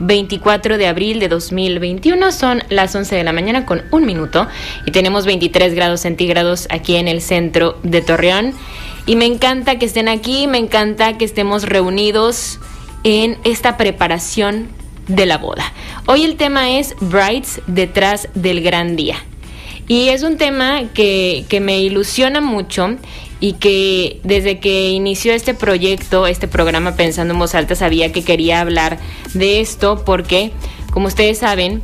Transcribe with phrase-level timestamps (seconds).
[0.00, 4.48] 24 de abril de 2021, son las 11 de la mañana con un minuto
[4.86, 8.54] y tenemos 23 grados centígrados aquí en el centro de Torreón
[9.06, 12.58] y me encanta que estén aquí, me encanta que estemos reunidos
[13.04, 14.68] en esta preparación
[15.08, 15.72] de la boda.
[16.06, 19.16] Hoy el tema es Brides detrás del gran día.
[19.88, 22.96] Y es un tema que, que me ilusiona mucho
[23.40, 28.22] y que desde que inició este proyecto, este programa Pensando en Voz Alta, sabía que
[28.22, 28.98] quería hablar
[29.34, 30.52] de esto porque,
[30.92, 31.82] como ustedes saben,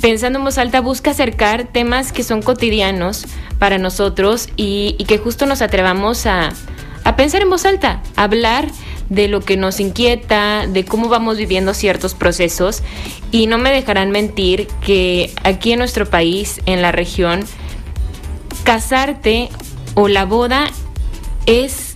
[0.00, 3.24] Pensando en Voz Alta busca acercar temas que son cotidianos
[3.58, 6.50] para nosotros y, que justo nos atrevamos a,
[7.04, 8.68] a pensar en voz alta, a hablar
[9.08, 12.82] de lo que nos inquieta, de cómo vamos viviendo ciertos procesos.
[13.30, 17.44] Y no me dejarán mentir que aquí en nuestro país, en la región,
[18.64, 19.48] casarte
[19.94, 20.70] o la boda
[21.46, 21.94] es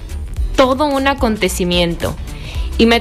[0.56, 2.16] todo un acontecimiento.
[2.78, 2.96] Y me,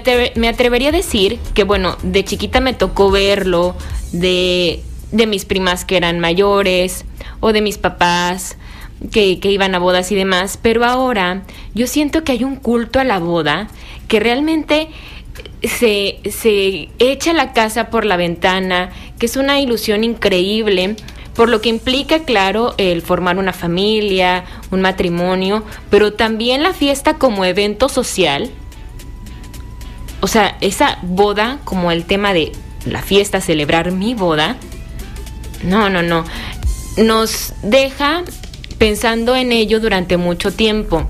[0.47, 3.75] atrevería a decir que, bueno, de chiquita me tocó verlo,
[4.11, 7.05] de, de mis primas que eran mayores,
[7.39, 8.57] o de mis papás
[9.11, 11.43] que, que, iban a bodas y demás, pero ahora
[11.75, 13.67] yo siento que hay un culto a la boda
[14.07, 14.89] que realmente
[15.61, 20.95] se, se echa la casa por la ventana, que es una ilusión increíble
[21.37, 27.13] por lo que implica, claro, el formar una familia, un matrimonio, pero también la fiesta
[27.13, 28.49] como evento social.
[30.19, 32.53] O sea, esa boda como el tema de
[32.87, 34.57] la fiesta, celebrar mi boda.
[35.63, 36.25] No, no, no.
[36.97, 38.23] Nos deja
[38.79, 41.07] pensando en ello durante mucho tiempo.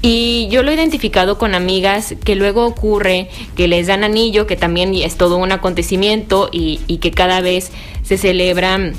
[0.00, 4.56] Y yo lo he identificado con amigas que luego ocurre que les dan anillo, que
[4.56, 7.70] también es todo un acontecimiento y, y que cada vez
[8.02, 8.94] se celebran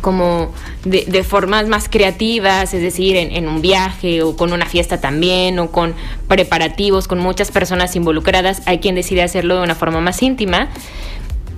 [0.00, 0.52] como
[0.84, 5.70] de, formas más creativas, es decir, en, un viaje o con una fiesta también, o
[5.70, 5.94] con
[6.28, 8.62] preparativos, con muchas personas involucradas.
[8.66, 10.68] Hay quien decide hacerlo de una forma más íntima,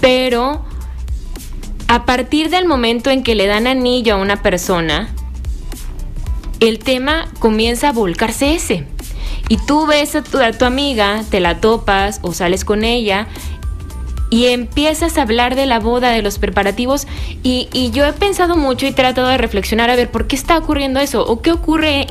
[0.00, 0.64] pero
[1.88, 5.08] a partir del momento en que le dan anillo a una persona,
[6.60, 8.84] el tema comienza a volcarse ese.
[9.48, 13.26] Y tú ves a tu, amiga, te la topas o sales con ella
[14.30, 17.06] y empiezas a hablar de la boda, de los preparativos,
[17.42, 21.00] y, yo he pensado mucho y tratado de reflexionar a ver por qué está ocurriendo
[21.00, 22.06] eso, o qué ocurre,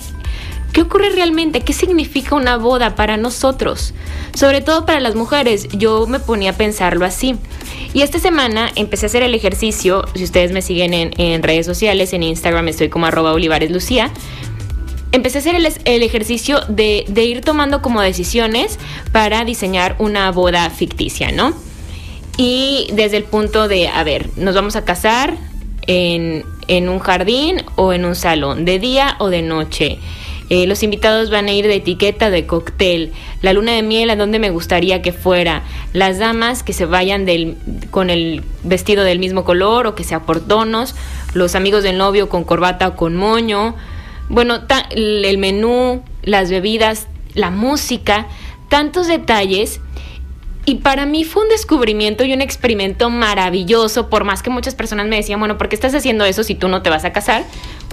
[0.73, 3.93] qué ocurre realmente, qué significa una boda para nosotros,
[4.33, 5.67] sobre todo para las mujeres.
[5.73, 7.35] Yo me ponía a pensarlo así.
[7.93, 12.13] Y esta semana empecé a hacer el ejercicio, si ustedes me siguen en, redes sociales,
[12.13, 14.11] en Instagram estoy como arroba Olivares Lucía,
[15.11, 18.77] empecé a hacer el, el ejercicio de, de, ir tomando como decisiones
[19.11, 21.66] para diseñar una boda ficticia, ¿no?
[22.37, 25.35] Y desde el punto de, a ver, nos vamos a casar
[25.87, 26.43] en,
[26.87, 29.97] un jardín o en un salón, de día o de noche.
[30.49, 33.11] Eh, los invitados van a ir de etiqueta de cóctel,
[33.41, 37.25] la luna de miel a donde me gustaría que fuera, las damas que se vayan
[37.25, 37.57] del,
[37.91, 40.95] con el vestido del mismo color o que sea por tonos,
[41.33, 43.75] los amigos del novio con corbata o con moño,
[44.29, 44.59] bueno,
[44.91, 48.27] el menú, las bebidas, la música,
[48.69, 49.81] tantos detalles
[50.67, 55.07] y para mí fue un descubrimiento y un experimento maravilloso, por más que muchas personas
[55.07, 57.45] me decían, bueno, ¿por qué estás haciendo eso si tú no te vas a casar?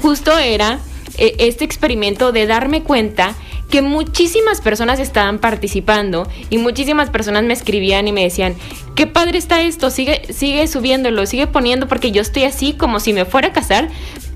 [0.03, 0.81] Justo era
[1.17, 3.37] eh, este experimento de darme cuenta
[3.71, 8.57] que muchísimas personas estaban participando y muchísimas personas me escribían y me decían,
[8.97, 13.12] qué padre está esto, sigue, sigue subiéndolo, sigue poniendo porque yo estoy así como si
[13.12, 13.89] me fuera a casar,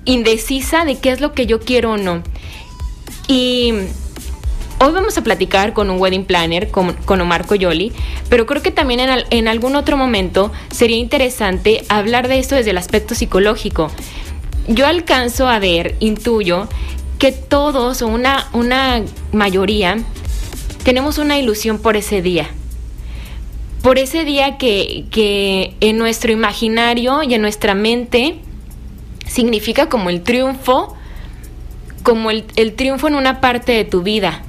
[0.05, 2.23] indecisa de qué es lo que yo quiero o no.
[3.27, 3.75] Y
[4.81, 7.91] Hoy vamos a platicar con un wedding planner, con, Omar Coyoli,
[8.29, 12.79] pero creo que también en, algún otro momento sería interesante hablar de esto desde el
[12.79, 13.91] aspecto psicológico.
[14.69, 16.69] Yo alcanzo a ver, intuyo,
[17.19, 19.03] que todos o una, una
[19.33, 19.99] mayoría
[20.85, 22.49] tenemos una ilusión por ese día.
[23.83, 28.37] Por ese día que, que en nuestro imaginario y en nuestra mente
[29.27, 30.95] significa como el triunfo,
[32.05, 34.45] como el triunfo en una parte de tu vida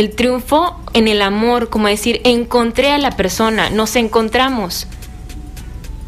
[0.00, 4.88] el triunfo en el amor, como decir, encontré a la persona, nos encontramos.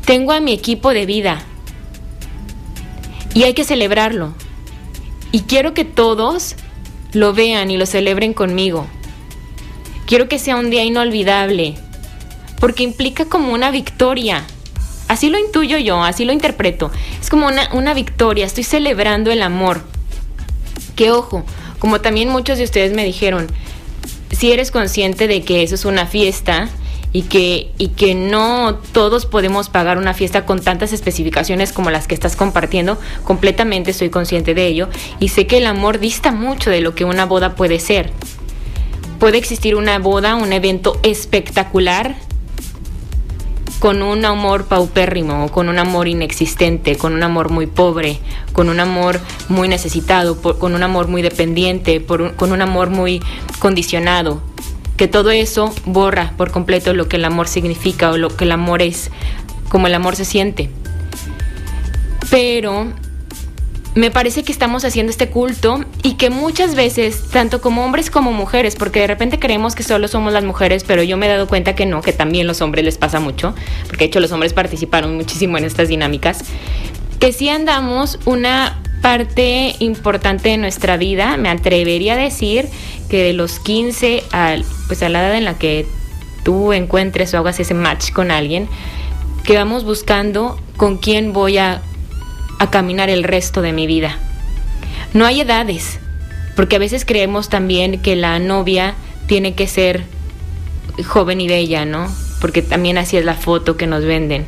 [0.04, 1.40] Tengo a mi equipo de vida.
[3.32, 4.34] Y hay que celebrarlo.
[5.30, 6.56] Y quiero que todos
[7.12, 8.88] lo vean y lo celebren conmigo.
[10.06, 11.76] Quiero que sea un día inolvidable,
[12.58, 14.44] porque implica como una victoria.
[15.06, 16.90] Así lo intuyo yo, así lo interpreto.
[17.20, 19.82] Es como una, una victoria, estoy celebrando el amor.
[20.96, 21.44] Que ojo,
[21.78, 23.46] como también muchos de ustedes me dijeron,
[24.36, 26.68] si eres consciente de que eso es una fiesta
[27.12, 32.06] y que, y que no todos podemos pagar una fiesta con tantas especificaciones como las
[32.06, 34.90] que estás compartiendo, completamente estoy consciente de ello
[35.20, 38.10] y sé que el amor dista mucho de lo que una boda puede ser.
[39.18, 42.16] Puede existir una boda, un evento espectacular,
[43.78, 48.18] con un amor paupérrimo, con un amor inexistente, con un amor muy pobre,
[48.52, 53.22] con un amor muy necesitado, con un amor muy dependiente, con un amor muy
[53.58, 54.40] condicionado.
[54.96, 58.52] Que todo eso borra por completo lo que el amor significa o lo que el
[58.52, 59.10] amor es,
[59.68, 60.70] como el amor se siente.
[62.30, 62.88] Pero
[63.96, 68.30] me parece que estamos haciendo este culto y que muchas veces, tanto como hombres como
[68.30, 71.48] mujeres, porque de repente creemos que solo somos las mujeres, pero yo me he dado
[71.48, 73.54] cuenta que no, que también los hombres les pasa mucho,
[73.86, 76.44] porque de hecho los hombres participaron muchísimo en estas dinámicas,
[77.18, 82.68] que si andamos una parte importante de nuestra vida, me atrevería a decir
[83.08, 85.86] que de los 15 al, pues a la edad en la que
[86.44, 88.68] tú encuentres o hagas ese match con alguien,
[89.42, 91.80] que vamos buscando con quién voy a
[92.58, 94.18] a caminar el resto de mi vida.
[95.12, 95.98] No hay edades,
[96.56, 98.94] porque a veces creemos también que la novia
[99.26, 100.04] tiene que ser
[101.04, 102.08] joven y bella, ¿no?
[102.40, 104.46] Porque también así es la foto que nos venden.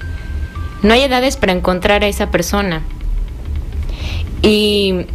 [0.83, 2.83] No hay edades para encontrar a esa persona.
[4.43, 5.07] Y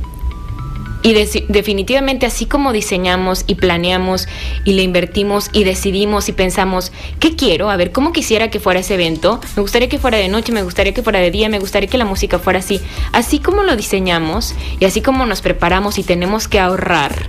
[1.03, 4.27] y definitivamente así como diseñamos y planeamos
[4.63, 7.69] y le invertimos y decidimos y pensamos, ¿qué quiero?
[7.69, 9.41] A ver, ¿cómo quisiera que fuera ese evento?
[9.57, 11.97] Me gustaría que fuera de noche, me gustaría que fuera de día, me gustaría que
[11.97, 12.79] la música fuera así.
[13.11, 17.27] Así como lo diseñamos y así como nos preparamos y tenemos que ahorrar,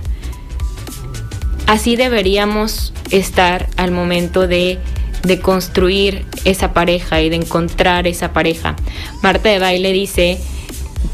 [1.67, 4.79] así deberíamos estar al momento de
[5.25, 8.75] de construir esa pareja y de encontrar esa pareja.
[9.23, 10.37] Marta de Baile dice,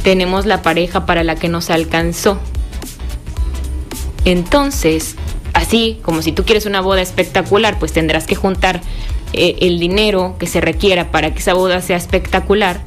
[0.03, 2.39] tenemos la pareja para la que nos alcanzó.
[4.25, 5.15] Entonces,
[5.53, 8.81] así como si tú quieres una boda espectacular, pues tendrás que juntar
[9.33, 12.81] eh, el dinero que se requiera para que esa boda sea espectacular.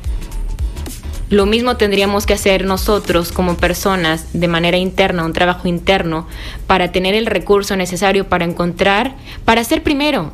[1.31, 6.29] Lo mismo tendríamos que hacer nosotros como personas de manera interna, un trabajo interno,
[6.67, 10.33] para tener el recurso necesario para encontrar, para ser primero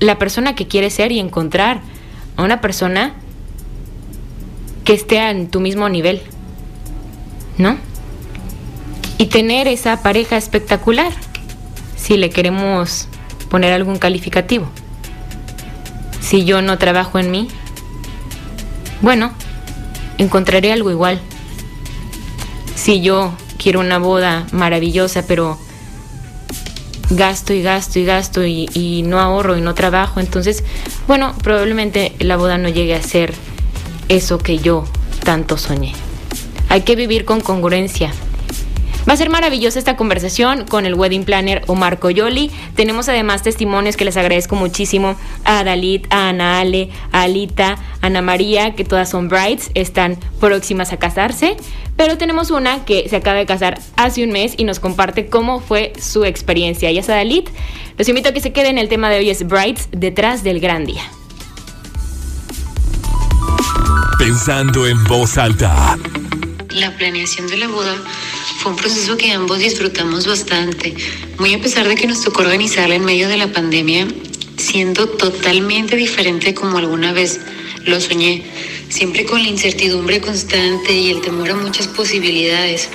[0.00, 1.80] la persona que quieres ser y encontrar
[2.36, 3.14] a una persona
[4.84, 6.22] que esté en tu mismo nivel.
[7.56, 7.87] ¿No?
[9.18, 11.12] Y tener esa pareja espectacular,
[11.96, 13.08] si le queremos
[13.50, 14.68] poner algún calificativo.
[16.20, 17.48] Si yo no trabajo en mí,
[19.00, 19.32] bueno,
[20.18, 21.20] encontraré algo igual.
[22.74, 25.58] Si yo quiero una boda maravillosa, pero
[27.10, 30.62] gasto y gasto y gasto y, no ahorro y no trabajo, entonces,
[31.06, 33.34] bueno, probablemente la boda no llegue a ser
[34.08, 34.84] eso que yo
[35.24, 35.92] tanto soñé.
[36.68, 38.12] Hay que vivir con congruencia.
[39.08, 42.50] Va a ser maravillosa esta conversación con el wedding planner Omar Coyoli.
[42.74, 48.06] Tenemos además testimonios que les agradezco muchísimo a Dalit, a Ana Ale, a Alita, a
[48.06, 51.56] Ana María, que todas son brides, están próximas a casarse.
[51.96, 55.60] Pero tenemos una que se acaba de casar hace un mes y nos comparte cómo
[55.60, 56.90] fue su experiencia.
[56.90, 57.48] Y es Dalit.
[57.96, 58.76] Los invito a que se queden.
[58.76, 61.02] El tema de hoy es Brides detrás del gran día.
[64.18, 65.96] Pensando en voz alta.
[66.78, 67.96] La planeación de la boda
[68.60, 70.94] fue un proceso que ambos disfrutamos bastante,
[71.38, 74.06] muy a pesar de que nos tocó organizarla en medio de la pandemia,
[74.56, 77.40] siendo totalmente diferente como alguna vez
[77.84, 78.44] lo soñé,
[78.90, 82.88] siempre con la incertidumbre constante y el temor a muchas posibilidades.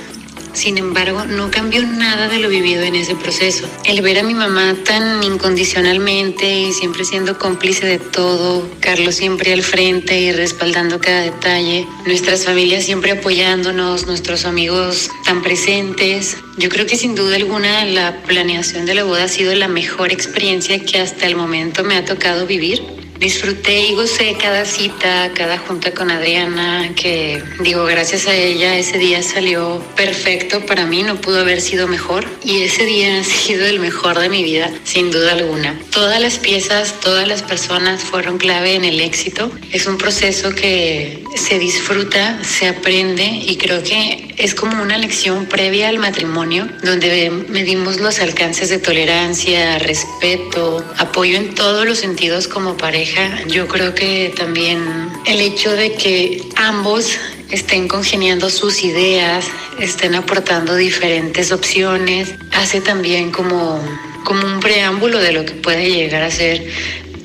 [0.54, 3.68] Sin embargo, no cambió nada de lo vivido en ese proceso.
[3.84, 9.52] El ver a mi mamá tan incondicionalmente y siempre siendo cómplice de todo, Carlos siempre
[9.52, 16.36] al frente y respaldando cada detalle, nuestras familias siempre apoyándonos, nuestros amigos tan presentes.
[16.56, 20.12] Yo creo que sin duda alguna la planeación de la boda ha sido la mejor
[20.12, 22.93] experiencia que hasta el momento me ha tocado vivir.
[23.18, 28.98] Disfruté y gocé cada cita, cada junta con Adriana, que digo, gracias a ella ese
[28.98, 32.26] día salió perfecto para mí, no pudo haber sido mejor.
[32.44, 35.78] Y ese día ha sido el mejor de mi vida, sin duda alguna.
[35.90, 39.50] Todas las piezas, todas las personas fueron clave en el éxito.
[39.72, 45.46] Es un proceso que se disfruta, se aprende y creo que es como una lección
[45.46, 52.48] previa al matrimonio, donde medimos los alcances de tolerancia, respeto, apoyo en todos los sentidos
[52.48, 53.03] como pareja
[53.48, 57.18] yo creo que también el hecho de que ambos
[57.50, 59.46] estén congeniando sus ideas,
[59.78, 63.80] estén aportando diferentes opciones, hace también como,
[64.24, 66.66] como un preámbulo de lo que puede llegar a ser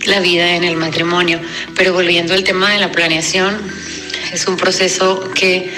[0.05, 1.39] la vida en el matrimonio.
[1.75, 3.57] Pero volviendo al tema de la planeación,
[4.33, 5.69] es un proceso que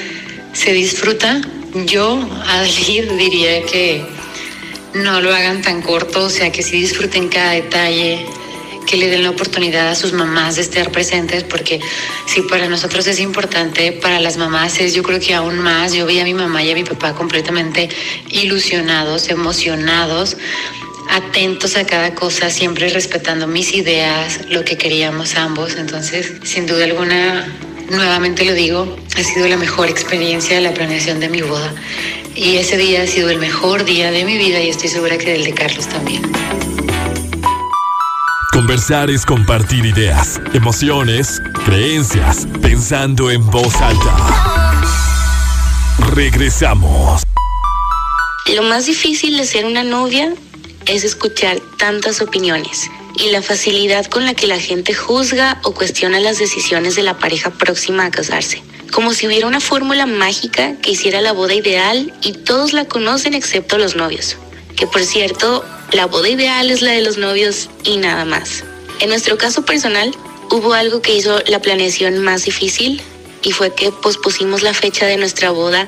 [0.53, 1.41] se disfruta.
[1.85, 4.05] Yo, Adalid, diría que
[4.93, 8.25] no lo hagan tan corto, o sea, que sí disfruten cada detalle,
[8.91, 11.79] que le den la oportunidad a sus mamás de estar presentes, porque
[12.27, 15.93] si para nosotros es importante, para las mamás es yo creo que aún más.
[15.93, 17.87] Yo vi a mi mamá y a mi papá completamente
[18.31, 20.35] ilusionados, emocionados,
[21.09, 25.77] atentos a cada cosa, siempre respetando mis ideas, lo que queríamos ambos.
[25.77, 27.47] Entonces, sin duda alguna,
[27.89, 31.73] nuevamente lo digo, ha sido la mejor experiencia de la planeación de mi boda.
[32.35, 35.31] Y ese día ha sido el mejor día de mi vida y estoy segura que
[35.31, 36.23] del de Carlos también.
[38.71, 44.81] Conversar es compartir ideas, emociones, creencias, pensando en voz alta.
[46.15, 47.23] Regresamos.
[48.55, 50.33] Lo más difícil de ser una novia
[50.85, 56.21] es escuchar tantas opiniones y la facilidad con la que la gente juzga o cuestiona
[56.21, 58.63] las decisiones de la pareja próxima a casarse.
[58.93, 63.33] Como si hubiera una fórmula mágica que hiciera la boda ideal y todos la conocen
[63.33, 64.37] excepto los novios.
[64.81, 68.63] Que por cierto, la boda ideal es la de los novios y nada más.
[68.99, 70.11] En nuestro caso personal,
[70.49, 72.99] hubo algo que hizo la planeación más difícil
[73.43, 75.87] y fue que pospusimos la fecha de nuestra boda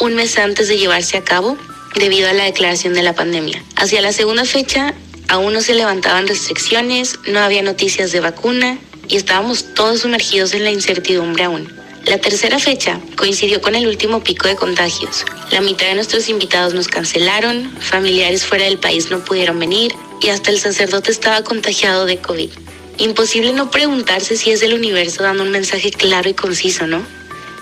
[0.00, 1.56] un mes antes de llevarse a cabo
[1.94, 3.62] debido a la declaración de la pandemia.
[3.76, 4.94] Hacia la segunda fecha
[5.28, 10.64] aún no se levantaban restricciones, no había noticias de vacuna y estábamos todos sumergidos en
[10.64, 11.83] la incertidumbre aún.
[12.06, 15.24] La tercera fecha coincidió con el último pico de contagios.
[15.50, 20.28] La mitad de nuestros invitados nos cancelaron, familiares fuera del país no pudieron venir y
[20.28, 22.50] hasta el sacerdote estaba contagiado de COVID.
[22.98, 27.02] Imposible no preguntarse si es el universo dando un mensaje claro y conciso, ¿no?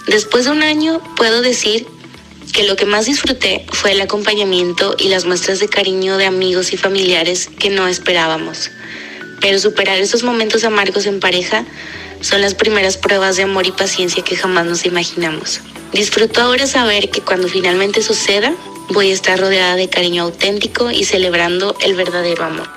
[0.09, 1.87] Después de un año puedo decir
[2.53, 6.73] que lo que más disfruté fue el acompañamiento y las muestras de cariño de amigos
[6.73, 8.73] y familiares que no esperábamos.
[9.41, 11.65] Pero superar esos momentos amargos en pareja
[12.23, 15.61] son las primeras pruebas de amor y paciencia que jamás nos imaginamos.
[15.93, 18.55] Disfruto ahora saber que cuando finalmente suceda,
[18.88, 22.69] voy a estar rodeada de cariño auténtico y celebrando el verdadero amor.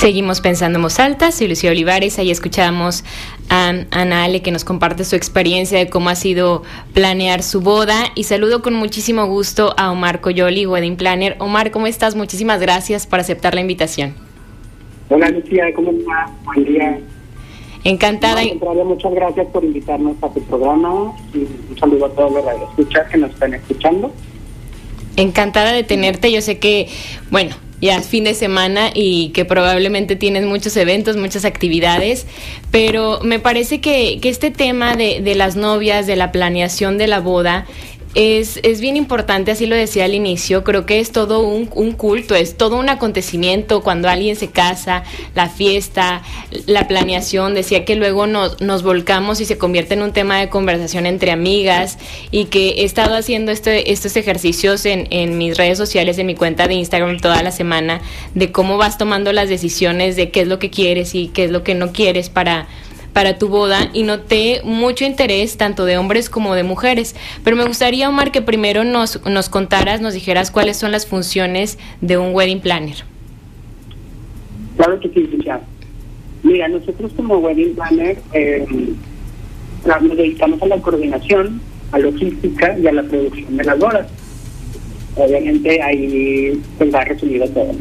[0.00, 0.96] Seguimos pensando en voz
[1.32, 3.04] soy Lucía Olivares, ahí escuchamos
[3.48, 8.12] a Ana Ale que nos comparte su experiencia de cómo ha sido planear su boda
[8.14, 11.36] y saludo con muchísimo gusto a Omar Coyoli, Wedding Planner.
[11.38, 12.16] Omar, ¿cómo estás?
[12.16, 14.23] Muchísimas gracias por aceptar la invitación.
[15.08, 16.30] Hola Lucía, ¿cómo estás?
[16.44, 16.98] Buen día.
[17.84, 18.42] Encantada.
[18.84, 23.18] muchas gracias por invitarnos a tu programa y un saludo a todos los radioescuchas que
[23.18, 24.10] nos están escuchando.
[25.16, 26.32] Encantada de tenerte.
[26.32, 26.88] Yo sé que,
[27.30, 32.26] bueno, ya es fin de semana y que probablemente tienes muchos eventos, muchas actividades,
[32.70, 37.06] pero me parece que, que este tema de, de las novias, de la planeación de
[37.06, 37.66] la boda,
[38.14, 42.34] es, es, bien importante, así lo decía al inicio, creo que es todo un, culto,
[42.34, 45.02] es todo un acontecimiento cuando alguien se casa,
[45.34, 46.22] la fiesta,
[46.66, 50.48] la planeación, decía que luego nos, nos volcamos y se convierte en un tema de
[50.48, 51.98] conversación entre amigas
[52.30, 56.34] y que he estado haciendo este, estos ejercicios en, en mis redes sociales, en mi
[56.34, 58.00] cuenta de Instagram toda la semana,
[58.34, 61.50] de cómo vas tomando las decisiones de qué es lo que quieres y qué es
[61.50, 62.68] lo que no quieres para
[63.14, 67.16] para tu boda y noté mucho interés tanto de hombres como de mujeres.
[67.42, 71.78] Pero me gustaría, Omar, que primero nos, nos contaras, nos dijeras cuáles son las funciones
[72.02, 72.96] de un wedding planner.
[74.76, 75.60] Claro que sí, ya.
[76.42, 78.66] Mira, nosotros como wedding planner eh,
[79.86, 81.60] nos dedicamos a la coordinación,
[81.92, 84.08] a logística y a la producción de las bodas.
[85.16, 87.72] Obviamente ahí pues, va resumido todo.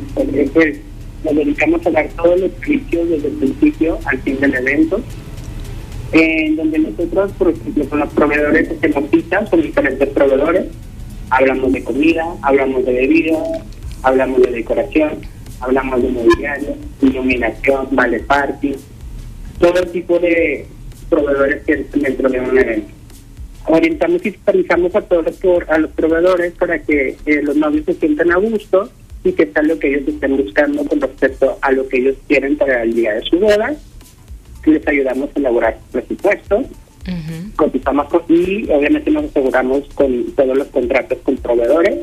[0.54, 0.80] Pues,
[1.24, 5.01] nos dedicamos a dar todos los servicios desde el principio al fin del evento
[6.13, 10.65] en donde nosotros, por ejemplo, con los proveedores hacemos citas con diferentes proveedores,
[11.30, 13.39] hablamos de comida, hablamos de bebida,
[14.03, 15.13] hablamos de decoración,
[15.60, 18.75] hablamos de mobiliario, iluminación, vale party,
[19.60, 20.68] todo tipo de
[21.10, 22.92] proveedores que dentro de un evento.
[23.65, 27.94] Orientamos y supervisamos a todos los, a los proveedores para que eh, los novios se
[27.96, 28.92] sientan a gusto
[29.24, 32.58] y que sea lo que ellos estén buscando con respecto a lo que ellos quieren
[32.58, 33.74] para el día de su boda.
[34.65, 36.65] Les ayudamos a elaborar presupuestos,
[37.56, 42.00] cotizamos y obviamente nos aseguramos con todos los contratos con proveedores.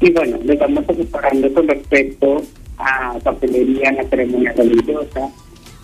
[0.00, 2.42] Y bueno, les vamos asesorando con respecto
[2.78, 5.30] a papelería la ceremonia religiosa,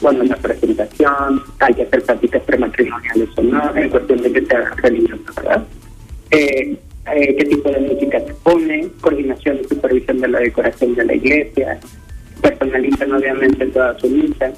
[0.01, 4.47] bueno, en la presentación, hay que hacer prácticas prematrimoniales o no, en cuestión de que
[4.47, 5.65] sea religiosa, ¿verdad?
[6.31, 6.77] Eh,
[7.15, 11.15] eh, qué tipo de música se pone, coordinación y supervisión de la decoración de la
[11.15, 11.79] iglesia,
[12.43, 14.53] personalizan obviamente toda su misa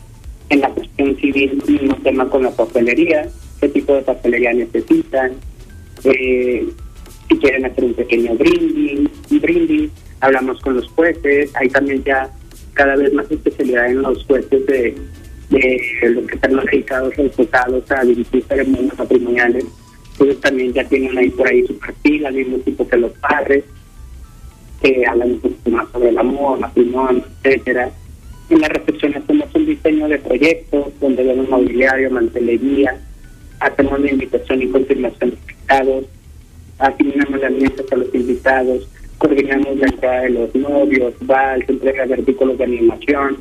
[0.50, 3.28] en la cuestión civil, mismo tema con la papelería,
[3.61, 5.33] qué tipo de papelería necesitan,
[6.05, 6.67] eh,
[7.28, 9.90] si quieren hacer un pequeño brindis, brindis
[10.21, 12.31] hablamos con los jueces, hay también ya
[12.73, 14.95] cada vez más especialidad en los jueces de,
[15.50, 19.64] de los que están dedicados enfocados a dirigir ceremonias matrimoniales.
[20.20, 23.64] Ellos también ya tienen ahí por ahí su perfil, al mismo tipo que los padres,
[24.82, 27.90] que hablan un poco más sobre el amor, matrimonio, etcétera.
[28.50, 32.98] En la recepción hacemos un diseño de proyectos donde vemos mobiliario, mantelería,
[33.60, 36.04] hacemos la invitación y confirmación de invitados,
[36.78, 42.14] asignamos las mesas a los invitados, coordinamos la entrada de los novios, vals, entrega de
[42.14, 43.37] artículos de animación,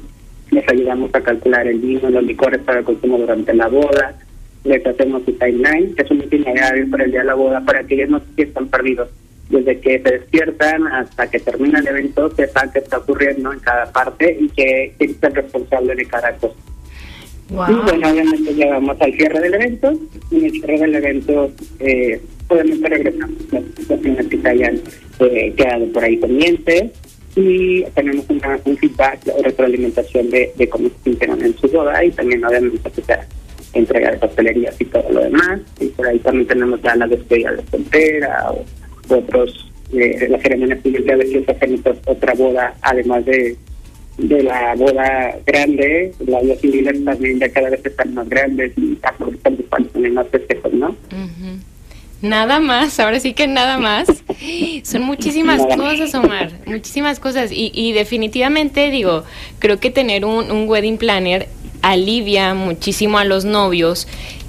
[0.52, 4.18] les ayudamos a calcular el vino, los licores para el consumo durante la boda,
[4.68, 7.84] les hacemos su timeline, que es un itinerario para el día de la boda, para
[7.84, 9.10] que ellos no se sientan perdidos.
[9.50, 13.92] Desde que se despiertan hasta que termina el evento, sepan qué está ocurriendo en cada
[13.92, 16.56] parte y que quién es el responsable de cada cosa.
[17.50, 19.94] Y bueno, obviamente llegamos al cierre del evento.
[20.32, 24.82] En el cierre del evento, eh, obviamente regresamos las situaciones que se hayan
[25.20, 26.92] eh, quedado por ahí pendientes
[27.38, 32.04] y tenemos una, un feedback o retroalimentación de, de cómo se sintieron en su boda
[32.04, 33.02] y también obviamente se
[33.74, 35.62] entrega de papelerías y todo lo demás.
[35.80, 38.66] Y por ahí también tenemos ya la despedida de soltera o,
[39.10, 43.58] otros, eh, la ceremonia civil de veces hacen otra boda, además de
[44.18, 48.98] de la boda grande, la boda civil también ya cada vez están más grandes y
[49.04, 49.58] aprovechan
[49.94, 50.96] también más festejos, ¿no?
[52.20, 54.08] Nada más, ahora sí que nada más.
[54.84, 57.52] Son muchísimas cosas, Omar, muchísimas cosas.
[57.52, 59.24] Y, y definitivamente digo,
[59.60, 61.48] creo que tener un, un wedding planner
[61.82, 64.08] alivia muchísimo a los novios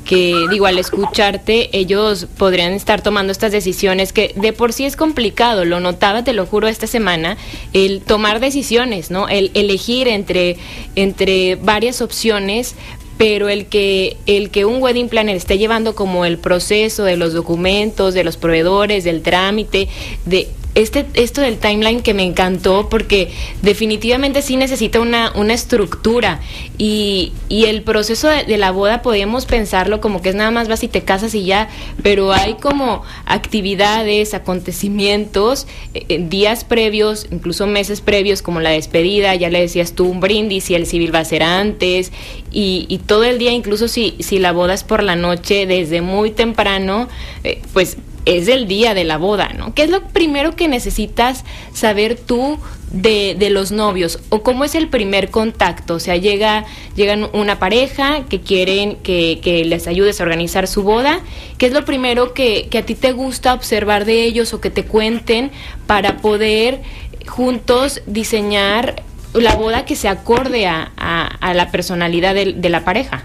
[0.08, 4.96] que digo, al escucharte, ellos podrían estar tomando estas decisiones que de por sí es
[4.96, 7.36] complicado, lo notaba, te lo juro, esta semana,
[7.74, 9.28] el tomar decisiones, ¿no?
[9.28, 10.56] El elegir entre,
[10.96, 12.74] entre varias opciones
[13.18, 17.34] pero el que el que un wedding planner esté llevando como el proceso de los
[17.34, 19.88] documentos, de los proveedores, del trámite,
[20.24, 23.32] de este, esto del timeline que me encantó porque
[23.62, 26.40] definitivamente sí necesita una, una estructura
[26.78, 30.84] y, y el proceso de, la boda podemos pensarlo como que es nada más vas
[30.84, 31.68] y te casas y ya,
[32.04, 39.50] pero hay como actividades, acontecimientos, eh, días previos, incluso meses previos como la despedida, ya
[39.50, 42.12] le decías tú un brindis y el civil va a ser antes
[42.52, 46.02] y, y todo el día, incluso si, si la boda es por la noche, desde
[46.02, 47.08] muy temprano,
[47.42, 47.96] eh, pues
[48.36, 49.72] es el día de la boda, ¿no?
[49.72, 52.58] ¿Qué es lo primero que necesitas saber tú
[52.92, 54.20] de, de, los novios?
[54.28, 55.94] ¿O cómo es el primer contacto?
[55.94, 60.82] O sea, llega, llegan una pareja que quieren que, que les ayudes a organizar su
[60.82, 61.20] boda.
[61.56, 64.68] ¿Qué es lo primero que, que a ti te gusta observar de ellos o que
[64.68, 65.50] te cuenten
[65.86, 66.82] para poder
[67.26, 73.24] juntos diseñar la boda que se acorde a, a, la personalidad de, de la pareja?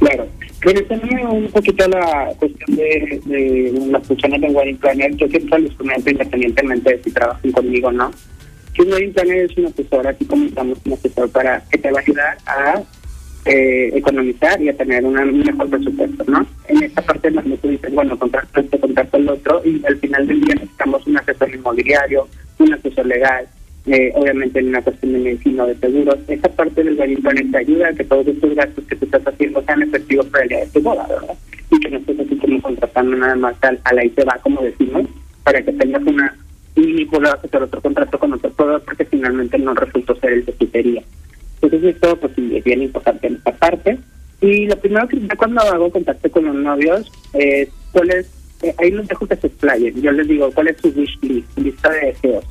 [0.00, 0.26] Claro.
[0.60, 5.72] Regresando un poquito la cuestión de, de las funciones del Wedding Planner, yo siempre les
[5.74, 8.10] comento independientemente de si trabajan conmigo o no,
[8.74, 11.98] que Wedding Planner es un asesor, así como estamos un asesor para que te va
[11.98, 12.82] a ayudar a
[13.46, 16.46] eh, economizar y a tener una, un mejor presupuesto, ¿no?
[16.68, 20.26] En esta parte más tú dices, bueno, contrato este, contrato el otro, y al final
[20.26, 22.26] del día necesitamos un asesor inmobiliario,
[22.58, 23.46] un asesor legal,
[23.86, 26.18] eh, obviamente en una cuestión de medicina o de seguros.
[26.26, 29.62] Esa parte del Planner te ayuda a que todos estos gastos que tú estás haciendo
[29.62, 31.36] sean efectivos para el día de tu boda, ¿verdad?
[31.70, 34.38] Y que no estés así como contratando nada más al, a la y se va,
[34.42, 35.06] como decimos,
[35.44, 36.36] para que tengas una
[36.74, 40.44] y vuelvas a hacer otro contrato con otro proveedor porque finalmente no resultó ser el
[40.44, 41.02] de tu quería.
[41.62, 43.98] Entonces esto pues sí, es bien importante en esta parte.
[44.40, 48.26] Y lo primero que cuando hago contacto con los novios es cuál es,
[48.62, 50.02] eh, ahí los dejo que se explayen.
[50.02, 52.44] Yo les digo cuál es su wish list, lista de deseos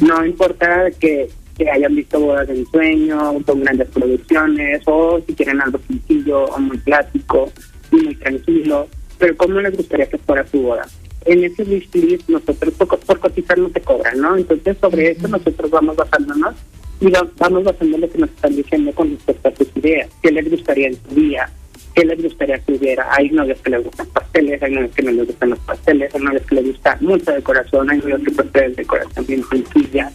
[0.00, 1.30] no importa que,
[1.72, 6.76] hayan visto bodas de sueño con grandes producciones o si quieren algo sencillo o muy
[6.78, 7.52] clásico
[7.92, 10.88] y muy tranquilo, pero ¿cómo les gustaría que fuera su boda?
[11.24, 11.94] En ese list
[12.28, 14.36] nosotros por, por cotizar no te cobran, ¿no?
[14.36, 16.56] Entonces sobre eso nosotros vamos basándonos
[17.00, 20.50] y vamos basando lo que nos están diciendo con respecto a sus ideas, qué les
[20.50, 21.48] gustaría en su día,
[21.94, 23.06] qué les gustaría que hubiera.
[23.14, 26.20] Hay novios que les gustan pasteles, hay novios que no les gustan los pasteles, hay
[26.20, 30.12] novios que les gusta mucha decoración, hay novios que prefieren decoración bien sencilla.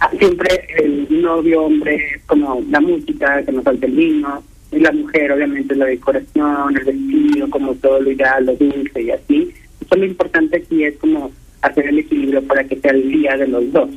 [0.00, 4.92] Ah, siempre el novio hombre como la música, que nos falta el vino, y la
[4.92, 9.52] mujer obviamente la decoración, el vestido, como todo lo ideal, lo dulce y así.
[9.80, 11.30] Eso lo importante aquí es como
[11.62, 13.90] hacer el equilibrio para que sea el día de los dos.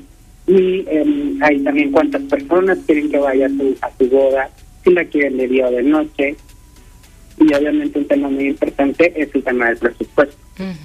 [0.47, 4.49] Y eh, hay también cuántas personas quieren que vaya a su, a su boda,
[4.84, 6.36] si la quieren de día o de noche,
[7.41, 10.38] y obviamente un tema muy importante es el tema del presupuesto,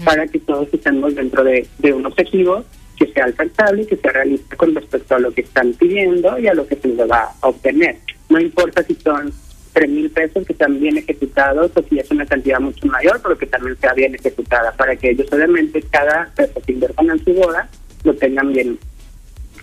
[0.05, 2.65] para que todos estemos dentro de, un objetivo
[2.99, 6.47] que sea alcanzable y que sea realista con respecto a lo que están pidiendo y
[6.47, 7.99] a lo que se les va a obtener.
[8.31, 9.31] No importa si son
[9.75, 13.37] tres mil pesos que están bien ejecutados o si es una cantidad mucho mayor, pero
[13.37, 17.35] que también sea bien ejecutada, para que ellos obviamente cada peso que inviertan en su
[17.35, 17.69] boda
[18.03, 18.79] lo tengan bien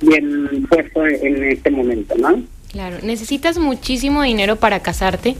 [0.02, 2.44] bien puesto en este momento, ¿no?
[2.72, 2.98] Claro.
[3.04, 5.36] ¿Necesitas muchísimo dinero para casarte?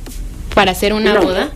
[0.56, 1.52] ¿Para hacer una boda?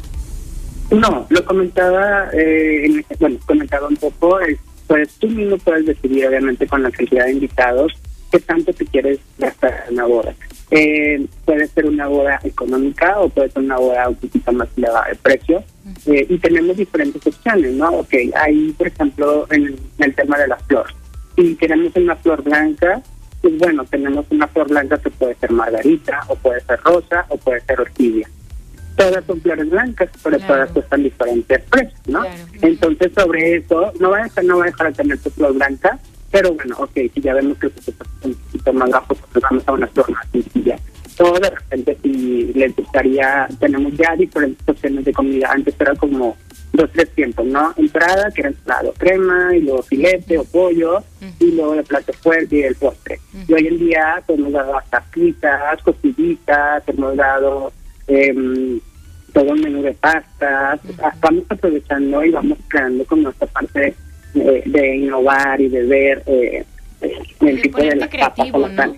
[0.92, 4.40] No, lo comentaba, eh, bueno, comentaba un poco,
[4.88, 7.94] pues tú mismo puedes decidir, obviamente, con la cantidad de invitados,
[8.32, 10.34] qué tanto te quieres gastar en una boda.
[10.70, 15.08] Eh, puede ser una boda económica o puede ser una boda un poquito más elevada
[15.10, 15.64] de precio.
[16.06, 17.90] Eh, y tenemos diferentes opciones, ¿no?
[17.90, 20.88] Ok, hay, por ejemplo, en, el tema de la flor.
[21.36, 23.02] Si queremos una flor blanca,
[23.42, 27.38] pues bueno, tenemos una flor blanca que puede ser margarita, o puede ser rosa, o
[27.38, 28.28] puede ser orquídea.
[28.98, 32.24] Todas son flores blancas, pero todas cuestan diferentes precios, ¿no?
[32.62, 35.54] Entonces, sobre eso, no va a dejar, no va a dejar de tener tu flor
[35.54, 36.00] blanca,
[36.32, 39.64] pero bueno, ok, si ya vemos que se está un poquito más bajo, pues vamos
[39.68, 40.80] a una flor más sencilla.
[41.16, 45.52] Todo de repente, si les gustaría, tenemos ya diferentes opciones de comida.
[45.52, 46.36] Antes era como
[46.74, 47.74] dos, tres tiempos, ¿no?
[47.78, 51.04] Entrada, que era ensalado crema, y luego filete o pollo,
[51.40, 53.20] y luego el plato fuerte y el postre.
[53.48, 57.72] Y hoy en día pues, hemos dado hasta pizzas, costillitas, hemos dado
[58.08, 58.80] eh,
[59.34, 60.80] todo un menú de pastas.
[60.86, 63.94] Estamos aprovechando y vamos creando con nuestra parte
[64.34, 66.66] de, innovar y de ver eh,
[67.42, 68.90] el tipo de las papas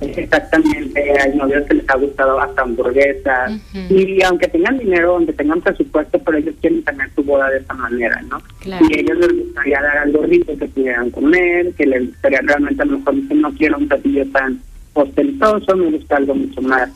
[0.00, 3.52] exactamente, hay novios que les ha gustado hasta hamburguesas
[3.88, 7.74] y aunque tengan dinero, aunque tengan presupuesto, pero ellos quieren tener su boda de esa
[7.74, 8.40] manera, ¿no?
[8.64, 12.86] Y ellos les gustaría dar algo rico que pudieran comer, que les gustaría realmente a
[12.86, 14.60] lo mejor no quiero un platillo tan
[14.94, 16.90] ostentoso, me gusta algo mucho más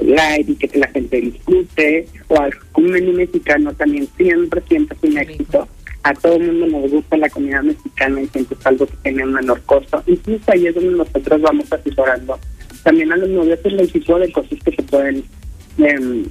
[0.00, 5.18] light y que la gente disfrute, o un menú mexicano también siempre, siempre es un
[5.18, 5.68] éxito
[6.02, 9.24] a todo el mundo nos gusta la comida mexicana y siempre es algo que tiene
[9.24, 10.02] un menor costo.
[10.06, 12.38] Incluso ahí es donde nosotros vamos asesorando
[12.82, 15.24] también a los novios el tipo de cosas que se pueden,
[15.78, 16.24] eh,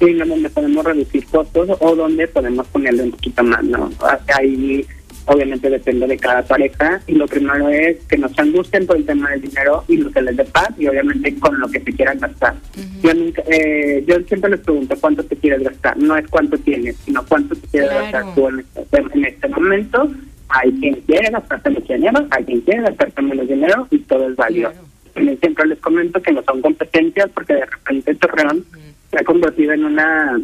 [0.00, 3.90] donde podemos reducir costos o donde podemos ponerle un poquito más, ¿no?
[4.36, 4.84] Ahí
[5.28, 9.04] obviamente depende de cada pareja y lo primero es que no se angustien por el
[9.04, 11.92] tema del dinero y lo que les dé paz y obviamente con lo que se
[11.92, 12.54] quieran gastar.
[13.02, 13.10] yo,
[13.46, 17.54] eh, yo siempre les pregunto cuánto te quieres gastar, no es cuánto tienes, sino cuánto
[17.54, 20.10] te quieres gastar tú en este, en este momento.
[20.48, 24.36] Hay quien quiere gastarse mucho dinero, hay quien quiere gastarse menos dinero y todo es
[24.36, 24.72] válido.
[25.14, 28.64] Siempre les comento que no son competencias porque de repente Torreón
[29.10, 30.40] se ha convertido en una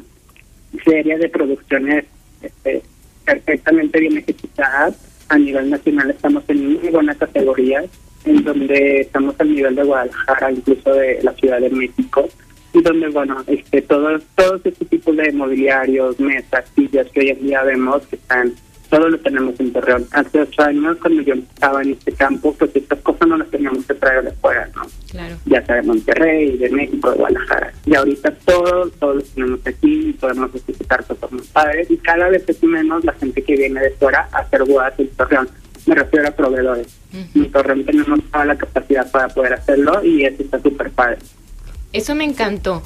[0.84, 2.04] serie de producciones
[2.42, 2.82] este,
[3.24, 4.96] perfectamente bien ejecutadas.
[5.28, 7.86] A nivel nacional estamos en muy buenas categorías,
[8.24, 12.28] en donde estamos al nivel de Guadalajara, incluso de la Ciudad de México,
[12.72, 17.46] y donde, bueno, este, todos, todos este tipo de mobiliarios, mesas, sillas que hoy en
[17.46, 18.54] día vemos que están
[18.90, 20.06] todo lo tenemos en Torreón.
[20.12, 23.84] Hace ocho años, cuando yo estaba en este campo, pues estas cosas no las teníamos
[23.86, 24.82] que traer de fuera, ¿no?
[25.14, 25.36] Claro.
[25.46, 27.72] Ya sea de Monterrey, de México, de Guadalajara.
[27.86, 31.88] Y ahorita todo, todo lo tenemos aquí y podemos necesitar cosas más padres.
[31.88, 35.08] Y cada vez es menos la gente que viene de fuera a hacer bodas en
[35.10, 35.48] Torreón.
[35.86, 36.88] Me refiero a proveedores.
[37.32, 41.18] En Torreón tenemos toda la capacidad para poder hacerlo y eso está súper padre.
[41.92, 42.82] Eso me encantó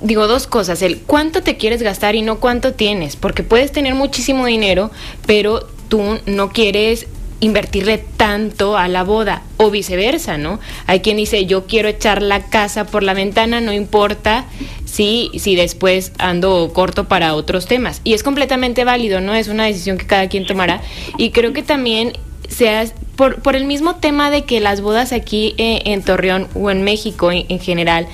[0.00, 3.94] digo dos cosas, el cuánto te quieres gastar y no cuánto tienes, porque puedes tener
[3.94, 4.90] muchísimo dinero,
[5.24, 7.06] pero tú no quieres
[7.40, 10.60] invertirle tanto a la boda o viceversa, ¿no?
[10.86, 14.46] Hay quien dice, yo quiero echar la casa por la ventana, no importa
[14.84, 18.00] si, si después ando corto para otros temas.
[18.04, 19.34] Y es completamente válido, ¿no?
[19.34, 20.80] Es una decisión que cada quien tomará.
[21.18, 22.12] Y creo que también
[22.48, 22.84] sea
[23.16, 26.82] por, por el mismo tema de que las bodas aquí eh, en Torreón o en
[26.82, 28.06] México en general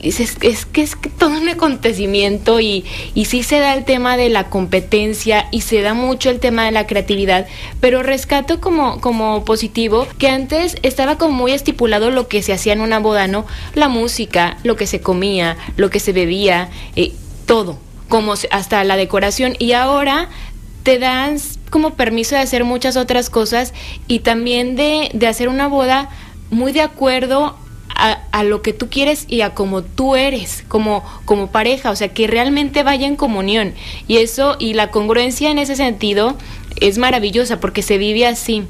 [0.00, 4.28] es, es, que es todo un acontecimiento y, y sí se da el tema de
[4.28, 7.46] la competencia y se da mucho el tema de la creatividad,
[7.80, 12.72] pero rescato como, como positivo que antes estaba como muy estipulado lo que se hacía
[12.72, 13.46] en una boda, ¿no?
[13.74, 17.12] La música, lo que se comía, lo que se bebía, eh,
[17.46, 17.78] todo,
[18.08, 20.28] como hasta la decoración y ahora
[20.82, 21.38] te dan
[21.70, 23.74] como permiso de hacer muchas otras cosas
[24.06, 26.10] y también de, de hacer una boda
[26.50, 27.56] muy de acuerdo
[27.94, 32.08] a, lo que tú quieres y a como tú eres como, como pareja, o sea,
[32.08, 33.72] que realmente vaya en comunión.
[34.06, 36.36] Y eso, y la congruencia en ese sentido
[36.80, 38.64] es maravillosa porque se vive así.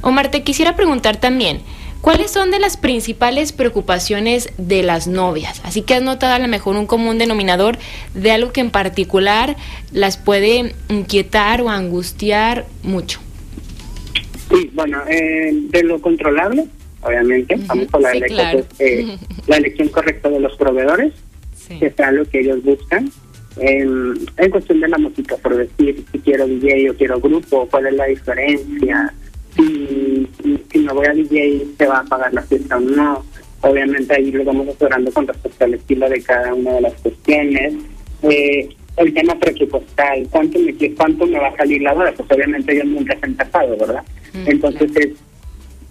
[0.00, 1.60] Omar, te quisiera preguntar también,
[2.00, 5.60] ¿cuáles son de las principales preocupaciones de las novias?
[5.64, 7.78] Así que has notado a lo mejor un común denominador
[8.14, 9.56] de algo que en particular
[9.92, 13.20] las puede inquietar o angustiar mucho.
[14.50, 16.66] Sí, bueno, eh, de lo controlable,
[17.02, 17.56] obviamente.
[17.66, 21.12] Vamos a hablar de eh, la elección correcta de los proveedores,
[21.78, 23.10] que sea lo que ellos buscan.
[23.56, 24.14] En,
[24.50, 28.06] cuestión de la música, por decir, si quiero DJ o quiero grupo, cuál es la
[28.06, 29.12] diferencia,
[29.54, 30.26] si,
[30.70, 33.24] si, me voy a DJ, se va a pagar la fiesta o no.
[33.60, 37.74] Obviamente ahí lo vamos asesorando con respecto al estilo de cada una de las cuestiones.
[38.22, 42.12] Eh, el tema presupuestal, ¿cuánto me, cuánto me va a salir la boda?
[42.16, 44.02] Pues obviamente ellos nunca se han casado, ¿verdad?
[44.46, 45.10] Entonces es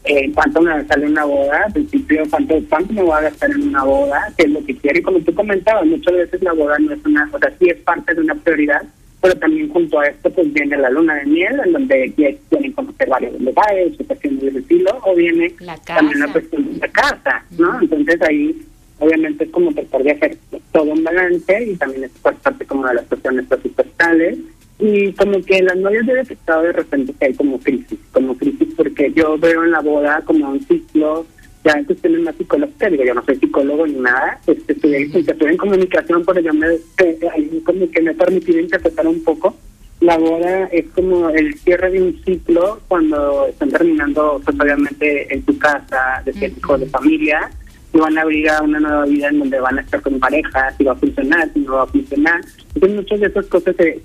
[0.04, 3.68] eh, cuánto me sale una boda, al principio cuánto, cuánto me voy a gastar en
[3.68, 5.00] una boda, qué es lo que quiero.
[5.00, 7.78] Y como tú comentabas, muchas veces la boda no es una, o sea, sí es
[7.82, 8.82] parte de una prioridad,
[9.22, 12.40] pero también junto a esto pues viene la luna de miel, en donde que
[12.74, 15.54] conocer varios lugares, cuestiones de estilo, o viene
[15.86, 17.82] también la cuestión de la casa, ¿no?
[17.82, 18.62] Entonces ahí
[19.00, 20.38] obviamente es como tratar de hacer
[20.72, 24.38] todo un balance y también es parte como de las cuestiones presupuestales
[24.80, 28.61] y como que las novias de detectado de repente que hay como crisis, como crisis
[28.82, 31.24] porque yo veo en la boda como un ciclo,
[31.63, 35.52] ya en cuestiones más psicológicas, digo, yo no soy psicólogo ni nada, este, estudié, estudié
[35.52, 39.56] en comunicación, pero yo me, eh, como que me he permitido interpretar un poco.
[40.00, 45.44] La boda es como el cierre de un ciclo cuando están terminando, pues obviamente en
[45.44, 47.52] tu casa, de tipo de familia,
[47.94, 50.74] y van a abrir a una nueva vida en donde van a estar con pareja,
[50.76, 52.41] si va a funcionar, si no va a funcionar.
[52.74, 54.02] Entonces muchas de esas cosas se,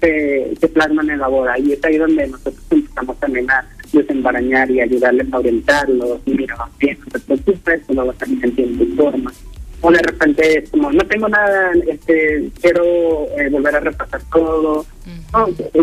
[0.60, 3.64] se, plasman en la boda y es ahí donde nosotros empezamos también a
[4.00, 6.20] desembarañar y ayudarles a orientarlos.
[6.26, 9.32] Mira, bien, no te preocupes, no vas a salir en tu forma.
[9.82, 12.84] O de repente es como, no tengo nada, este quiero
[13.38, 14.86] eh, volver a repasar todo.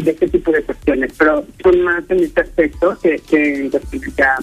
[0.04, 4.15] de este tipo de cuestiones, pero son más en este aspecto que, que en cuestiones
[4.15, 4.36] ya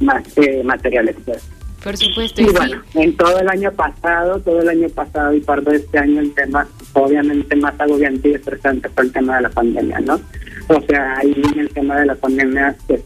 [0.00, 1.16] más eh, materiales.
[1.24, 1.42] Pues.
[1.82, 2.40] Por supuesto.
[2.40, 5.98] Y, bueno, en todo el año pasado, todo el año pasado y parte de este
[5.98, 10.20] año el tema obviamente más agobiante y estresante fue el tema de la pandemia, ¿no?
[10.76, 13.02] O sea, ahí en el tema de la pandemia, pues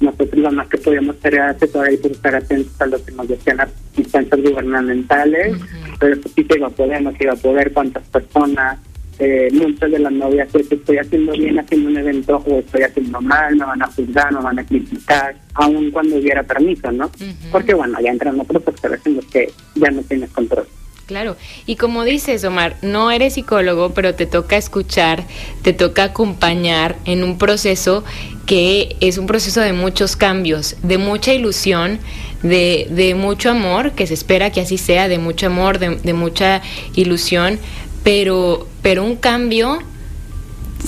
[0.00, 3.28] nosotros lo más que podíamos hacer era asesorar y estar atentos a lo que nos
[3.28, 5.56] decían las instancias gubernamentales,
[5.98, 8.78] pero pues sí que iba a poder, no se iba a poder, cuántas personas,
[9.18, 13.20] eh, muchas de las novias, pues estoy haciendo bien haciendo un evento o estoy haciendo
[13.20, 17.10] mal, me van a juzgar, me van a criticar, aun cuando hubiera permiso, ¿no?
[17.50, 20.66] Porque bueno, ya entran otros factores en los que ya no tienes control.
[21.06, 25.24] Claro, y como dices, Omar, no eres psicólogo, pero te toca escuchar,
[25.62, 28.02] te toca acompañar en un proceso
[28.44, 32.00] que es un proceso de muchos cambios, de mucha ilusión,
[32.42, 36.12] de, de mucho amor, que se espera que así sea, de mucho amor, de, de
[36.12, 36.60] mucha
[36.96, 37.60] ilusión,
[38.02, 39.78] pero, pero un cambio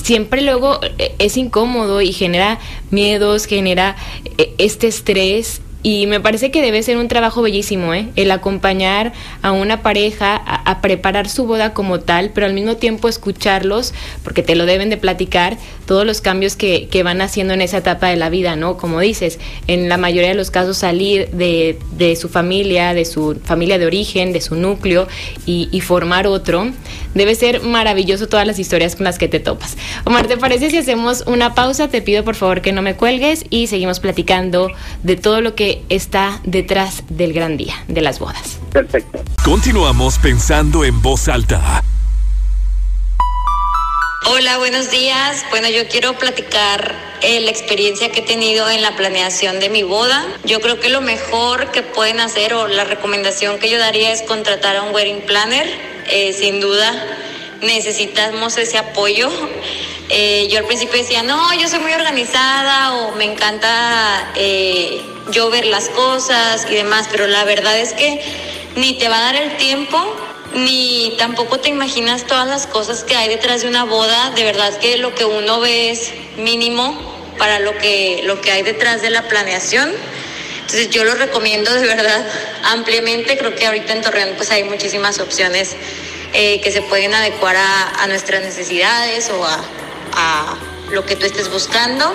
[0.03, 2.59] siempre luego eh, es incómodo y genera
[2.91, 3.95] miedos, genera
[4.37, 8.09] eh, este estrés y me parece que debe ser un trabajo bellísimo, ¿eh?
[8.15, 13.09] el acompañar a una pareja a, preparar su boda como tal, pero al mismo tiempo
[13.09, 17.63] escucharlos, porque te lo deben de platicar, todos los cambios que, que van haciendo en
[17.63, 18.77] esa etapa de la vida, ¿no?
[18.77, 23.41] Como dices, en la mayoría de los casos salir de, de su familia, de su
[23.43, 25.09] familia de origen, de su núcleo
[25.47, 26.71] y, y, formar otro,
[27.15, 29.79] debe ser maravilloso todas las historias con las que te topas.
[30.05, 31.89] Omar, ¿te parece si hacemos una pausa?
[31.89, 34.71] Te pido por favor que no me cuelgues y seguimos platicando
[35.03, 38.59] de todo lo que está detrás del gran día de las bodas.
[38.73, 39.23] Perfecto.
[39.45, 41.83] Continuamos pensando en voz alta.
[44.27, 45.45] Hola, buenos días.
[45.51, 49.83] Bueno, yo quiero platicar eh, la experiencia que he tenido en la planeación de mi
[49.83, 50.27] boda.
[50.45, 54.23] Yo creo que lo mejor que pueden hacer o la recomendación que yo daría es
[54.23, 55.67] contratar a un wedding planner.
[56.11, 56.93] Eh, sin duda
[57.63, 59.31] necesitamos ese apoyo.
[60.11, 65.51] Eh, yo al principio decía, no, yo soy muy organizada o me encanta eh, yo
[65.51, 68.23] ver las cosas y demás, pero la verdad es que
[68.77, 69.99] ni te va a dar el tiempo,
[70.55, 74.31] ni tampoco te imaginas todas las cosas que hay detrás de una boda.
[74.31, 76.99] De verdad que lo que uno ve es mínimo
[77.37, 79.93] para lo que, lo que hay detrás de la planeación.
[80.61, 82.27] Entonces yo lo recomiendo de verdad
[82.65, 83.37] ampliamente.
[83.37, 85.77] Creo que ahorita en Torreón pues hay muchísimas opciones
[86.33, 89.63] eh, que se pueden adecuar a, a nuestras necesidades o a,
[90.13, 90.57] a
[90.91, 92.15] lo que tú estés buscando.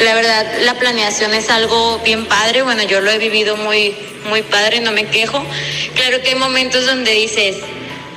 [0.00, 2.62] La verdad, la planeación es algo bien padre.
[2.62, 3.94] Bueno, yo lo he vivido muy,
[4.28, 5.44] muy padre, no me quejo.
[5.94, 7.56] Claro que hay momentos donde dices,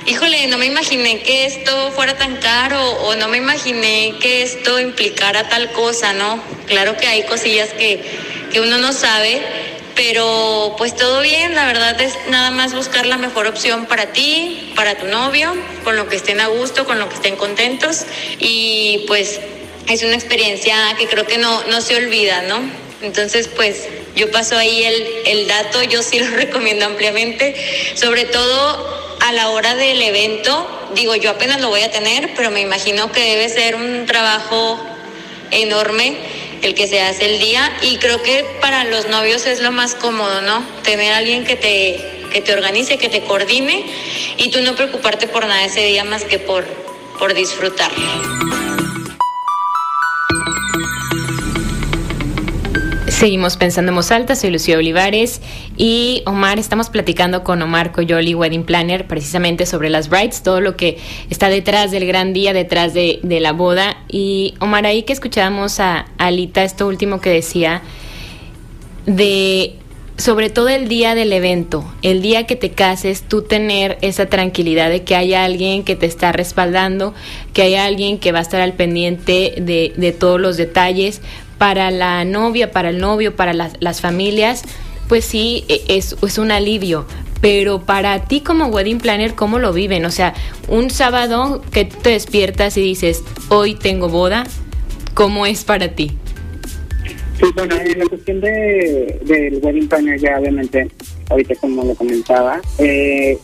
[0.06, 4.78] híjole, no me imaginé que esto fuera tan caro o no me imaginé que esto
[4.80, 6.42] implicara tal cosa, ¿no?
[6.66, 8.00] Claro que hay cosillas que,
[8.52, 9.42] que uno no sabe,
[9.94, 14.72] pero pues todo bien, la verdad es nada más buscar la mejor opción para ti,
[14.74, 18.04] para tu novio, con lo que estén a gusto, con lo que estén contentos.
[18.38, 19.40] Y pues
[19.88, 22.60] es una experiencia que creo que no, no se olvida, ¿no?
[23.02, 27.54] Entonces pues yo paso ahí el, el dato, yo sí lo recomiendo ampliamente,
[27.94, 32.50] sobre todo a la hora del evento, digo yo apenas lo voy a tener, pero
[32.50, 34.84] me imagino que debe ser un trabajo
[35.50, 36.16] enorme
[36.62, 39.94] el que se hace el día y creo que para los novios es lo más
[39.94, 40.64] cómodo, ¿no?
[40.82, 43.84] Tener a alguien que te, que te organice, que te coordine
[44.36, 46.64] y tú no preocuparte por nada ese día más que por,
[47.18, 48.61] por disfrutarlo.
[53.22, 55.40] Seguimos pensando en voz alta, soy Lucía Olivares
[55.76, 60.76] y Omar, estamos platicando con Omar Coyoli, Wedding Planner, precisamente sobre las brides, todo lo
[60.76, 60.98] que
[61.30, 63.96] está detrás del gran día, detrás de, de la boda.
[64.08, 67.82] Y Omar, ahí que escuchábamos a Alita, esto último que decía,
[69.06, 69.76] de
[70.16, 74.90] sobre todo el día del evento, el día que te cases, tú tener esa tranquilidad
[74.90, 77.14] de que hay alguien que te está respaldando,
[77.52, 81.22] que hay alguien que va a estar al pendiente de, de todos los detalles
[81.62, 84.64] para la novia, para el novio, para las, las familias,
[85.06, 87.06] pues sí, e, es, es un alivio.
[87.40, 90.04] Pero para ti como wedding planner, ¿cómo lo viven?
[90.04, 90.34] O sea,
[90.66, 94.42] un sábado que te despiertas y dices, hoy tengo boda,
[95.14, 96.10] ¿cómo es para ti?
[97.38, 100.90] Sí, bueno, en la cuestión de, del wedding planner ya obviamente,
[101.30, 103.38] ahorita como lo comentaba, eh,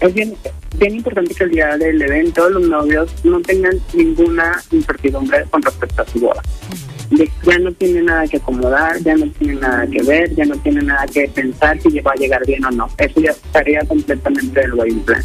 [0.00, 0.34] es bien,
[0.78, 6.00] bien importante que el día del evento los novios no tengan ninguna incertidumbre con respecto
[6.00, 6.40] a su boda.
[7.44, 10.82] Ya no tiene nada que acomodar, ya no tiene nada que ver, ya no tiene
[10.82, 12.88] nada que pensar si va a llegar bien o no.
[12.98, 15.24] Eso ya estaría completamente del wedding planner.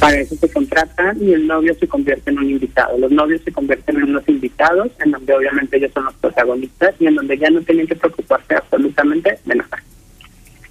[0.00, 2.98] Para eso se contratan y el novio se convierte en un invitado.
[2.98, 7.06] Los novios se convierten en unos invitados, en donde obviamente ellos son los protagonistas y
[7.06, 9.82] en donde ya no tienen que preocuparse absolutamente de nada.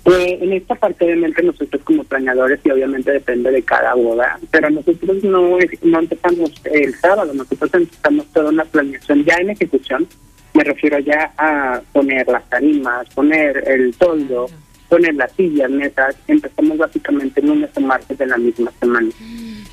[0.03, 4.71] Eh, en esta parte obviamente nosotros como planeadores y obviamente depende de cada boda, pero
[4.71, 10.07] nosotros no, no empezamos el sábado, nosotros empezamos toda una planeación ya en ejecución,
[10.53, 14.47] me refiero ya a poner las tarimas, poner el toldo,
[14.89, 19.09] poner las sillas, mesas, empezamos básicamente lunes o martes de la misma semana.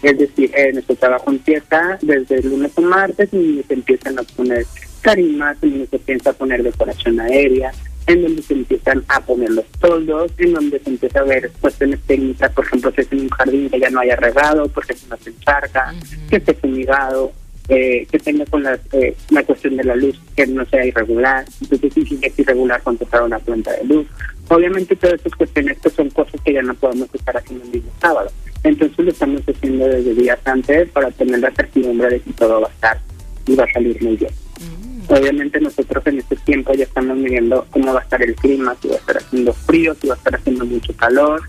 [0.03, 4.23] Es decir, eh, nuestro trabajo empieza desde el lunes o martes y se empiezan a
[4.23, 4.65] poner
[5.03, 7.73] tarimas, en donde se empieza a poner decoración aérea,
[8.07, 12.01] en donde se empiezan a poner los toldos, en donde se empieza a ver cuestiones
[12.07, 15.09] técnicas, por ejemplo, si es en un jardín que ya no haya regado, porque se
[15.09, 15.93] nos encharca,
[16.31, 17.33] que esté fumigado,
[17.69, 21.45] eh, que tenga con la, eh, la cuestión de la luz que no sea irregular,
[21.61, 24.07] entonces si es irregular contratar una planta de luz.
[24.49, 27.91] Obviamente todas estas cuestiones pues, son cosas que ya no podemos estar haciendo el mismo
[28.01, 28.31] sábado.
[28.65, 32.69] Entonces lo estamos haciendo desde días antes para tener la certidumbre de que todo va
[32.69, 32.99] a estar
[33.47, 34.33] y va a salir muy bien.
[34.61, 35.13] Mm.
[35.13, 38.89] Obviamente nosotros en este tiempo ya estamos midiendo cómo va a estar el clima, si
[38.89, 41.43] va a estar haciendo frío, si va a estar haciendo mucho calor.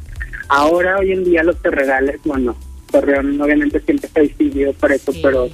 [0.49, 2.58] Ahora, hoy en día, los terregales, bueno,
[2.91, 5.47] Torreón obviamente siempre está decidido por eso, pero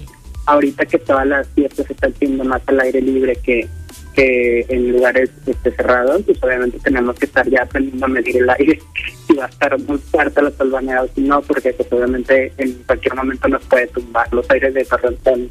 [0.46, 3.68] ahorita que todas las fiestas se están haciendo más al aire libre que,
[4.14, 8.50] que en lugares este, cerrados, pues obviamente tenemos que estar ya aprendiendo a medir el
[8.50, 8.80] aire
[9.28, 13.16] si va a estar muy fuerte los albaneados y no, porque pues obviamente en cualquier
[13.16, 14.32] momento nos puede tumbar.
[14.34, 15.50] Los aires de Torreón son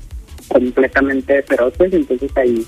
[0.48, 2.66] completamente feroces, entonces ahí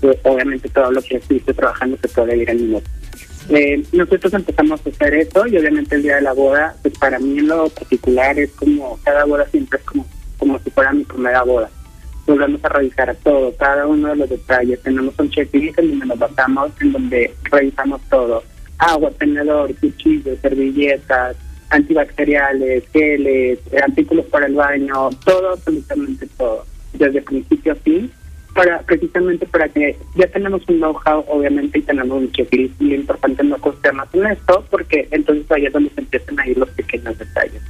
[0.00, 2.90] pues, obviamente todo lo que estuviste trabajando se puede ir en minutos.
[3.50, 7.18] Eh, nosotros empezamos a hacer eso y obviamente el día de la boda, pues para
[7.18, 10.06] mí en lo particular es como, cada boda siempre es como
[10.44, 11.70] como si fuera mi primera boda.
[12.26, 14.82] Volvemos a revisar todo, cada uno de los detalles.
[14.82, 18.42] Tenemos un checklist en donde nos basamos, en donde revisamos todo.
[18.76, 21.36] Agua, tenedor, cuchillos, servilletas,
[21.70, 26.66] antibacteriales, geles, artículos para el baño, todo, absolutamente todo.
[26.92, 28.12] Desde principio a fin
[28.54, 32.80] para precisamente para que ya tenemos un know-how, obviamente, y tenemos un checklist.
[32.80, 33.58] Y lo importante no
[33.92, 37.60] más en esto, porque entonces ahí es donde se empiezan a ir los pequeños detalles.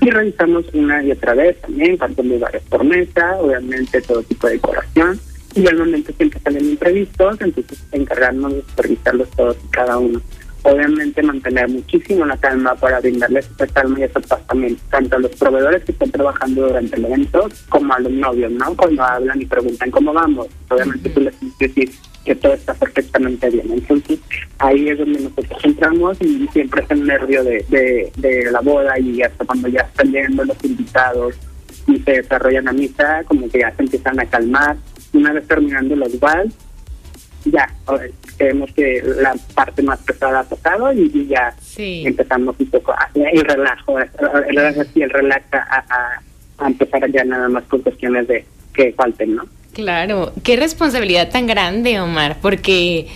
[0.00, 4.54] Y revisamos una y otra vez también, cuántos lugares por mesa, obviamente todo tipo de
[4.54, 5.18] decoración.
[5.54, 10.20] Y al momento siempre salen imprevistos, entonces encargarnos de supervisarlos todos y cada uno
[10.64, 15.18] obviamente mantener muchísimo la calma para brindarles esa calma y esa paz también, tanto a
[15.20, 18.74] los proveedores que están trabajando durante el evento como a los novios, ¿no?
[18.74, 23.70] Cuando hablan y preguntan cómo vamos, obviamente tú les tienes que todo está perfectamente bien.
[23.70, 24.18] Entonces,
[24.58, 28.98] ahí es donde nosotros entramos y siempre es el nervio de, de, de la boda
[28.98, 31.34] y hasta cuando ya están llegando los invitados
[31.86, 34.76] y se desarrollan la misa, como que ya se empiezan a calmar.
[35.12, 36.54] Una vez terminando los vals,
[37.44, 37.68] ya
[38.36, 43.40] creemos que la parte más pesada ha pasado y, ya empezamos un poco a, el
[43.44, 46.20] relajo, el, el relax a,
[46.58, 49.44] a, empezar ya nada más con cuestiones de que falten, ¿no?
[49.72, 53.08] Claro, qué responsabilidad tan grande, Omar, porque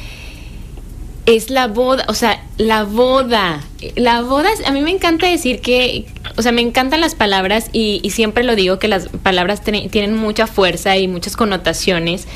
[1.27, 3.61] es la boda, o sea, la boda,
[3.97, 8.01] la boda, a mí me encanta decir que, o sea, me encantan las palabras y,
[8.03, 12.27] y siempre lo digo que las palabras tienen mucha fuerza y muchas connotaciones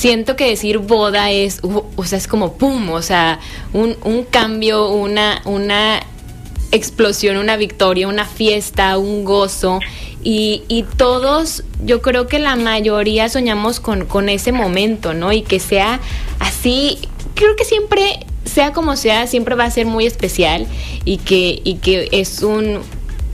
[0.00, 3.38] siento que decir boda es, o sea, es como pum, o sea,
[3.74, 6.00] un, un cambio, una, una
[6.72, 9.78] explosión, una victoria, una fiesta, un gozo.
[10.22, 15.34] Y, y, todos, yo creo que la mayoría soñamos con, con ese momento, ¿no?
[15.34, 16.00] Y que sea
[16.38, 16.98] así,
[17.34, 20.66] creo que siempre, sea como sea, siempre va a ser muy especial
[21.04, 22.80] y que, y que es un,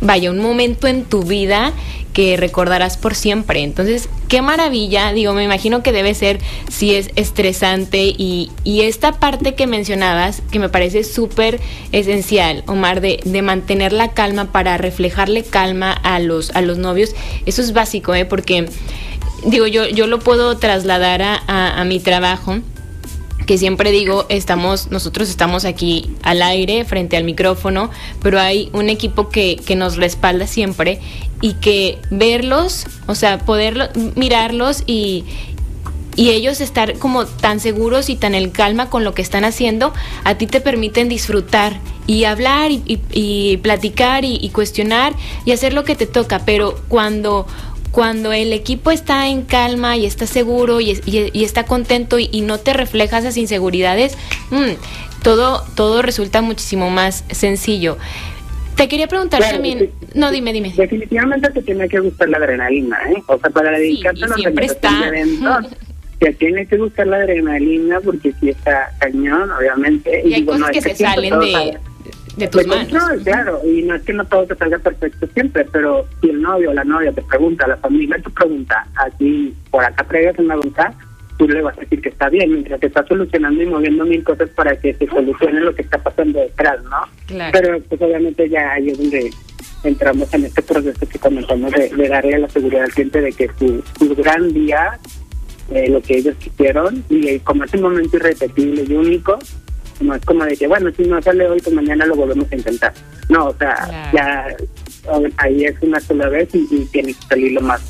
[0.01, 1.73] vaya, un momento en tu vida
[2.17, 3.63] que recordarás por siempre.
[3.63, 6.39] Entonces, qué maravilla, digo, me imagino que debe ser
[6.71, 11.61] si es estresante y, y esta parte que mencionabas, que me parece súper
[11.93, 17.15] esencial, Omar, de, de, mantener la calma para reflejarle calma a los, a los novios,
[17.45, 18.25] eso es básico, ¿eh?
[18.25, 18.67] porque
[19.45, 22.61] digo, yo, yo lo puedo trasladar a, a mi trabajo
[23.47, 27.91] que siempre digo, estamos, nosotros estamos aquí al aire, frente al micrófono,
[28.21, 31.01] pero hay un equipo que, que nos respalda siempre
[31.41, 35.25] y que verlos, o sea, poder mirarlos y,
[36.17, 39.93] y ellos estar como tan seguros y tan en calma con lo que están haciendo,
[40.25, 45.95] a ti te permiten disfrutar y hablar y, platicar y, cuestionar y hacer lo que
[45.95, 47.47] te toca, pero cuando
[47.91, 51.01] cuando el equipo está en calma y está seguro y,
[51.35, 54.17] está contento y, no te refleja esas inseguridades,
[54.51, 57.99] mm, todo, todo resulta muchísimo más sencillo.
[58.77, 59.91] Te quería preguntar también.
[60.15, 60.73] No, dime, dime.
[60.77, 63.23] Definitivamente te tiene que gustar la adrenalina, ¿eh?
[63.27, 65.13] O sea, para dedicarte a los siempre está.
[66.19, 70.23] te tiene que gustar la adrenalina porque si está cañón, obviamente.
[70.27, 71.79] Y, hay cosas que, se salen de,
[72.37, 73.23] de tus manos.
[73.25, 76.71] claro, y no es que no todo te salga perfecto siempre, pero si el novio
[76.71, 80.93] o la novia te pregunta, la familia te pregunta, aquí por acá traigas una voluntad,
[81.39, 84.23] tú le vas a decir que está bien, mientras que estás solucionando y moviendo mil
[84.23, 87.03] cosas para que se solucione lo que está pasando detrás, ¿no?
[87.27, 87.53] Claro.
[87.53, 89.31] Pero pues obviamente ya ahí es donde
[89.85, 93.83] entramos en este proceso que comenzamos de, darle la seguridad al cliente de que su,
[93.99, 94.99] su gran día,
[95.71, 99.39] eh, lo que ellos quisieron, y como es un momento irrepetible y único,
[100.01, 102.57] no es como de que, bueno, si no sale hoy, pues mañana lo volvemos a
[102.57, 102.93] intentar.
[103.29, 104.57] No, o sea, ya
[105.39, 107.81] ahí es una sola vez y, tiene que salir lo más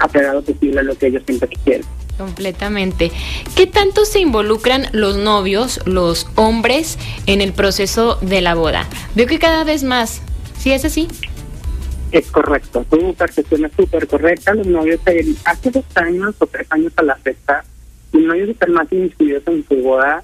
[0.00, 1.86] apegado posible a lo que ellos siempre quieren.
[2.18, 3.10] Completamente.
[3.56, 8.86] ¿Qué tanto se involucran los novios, los hombres, en el proceso de la boda?
[9.14, 10.22] Veo que cada vez más.
[10.58, 11.08] ¿Sí es así?
[12.12, 12.84] Es correcto.
[12.90, 14.54] Tu percepción es súper correcta.
[14.54, 15.00] Los novios,
[15.44, 17.64] hace dos años o tres años a la fecha,
[18.12, 20.22] los novios están más inscritos en su boda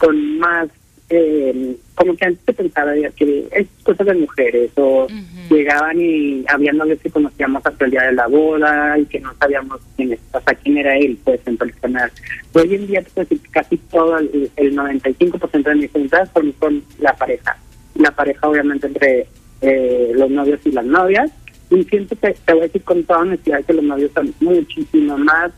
[0.00, 0.68] con más,
[1.10, 5.06] eh, como que antes se pensaba que es cosas de mujeres, o
[5.50, 9.34] llegaban y había novios que conocíamos hasta el día de la boda y que no
[9.38, 12.10] sabíamos quién, es, o sea, quién era él, pues, en personal.
[12.54, 17.58] Hoy en día, pues, casi todo, el, 95% de mis juntas son con la pareja.
[17.96, 19.26] La pareja, obviamente, entre
[19.60, 21.30] eh, los novios y las novias.
[21.68, 25.18] Y siento que te voy a decir con toda honestidad que los novios son muchísimo
[25.18, 25.52] más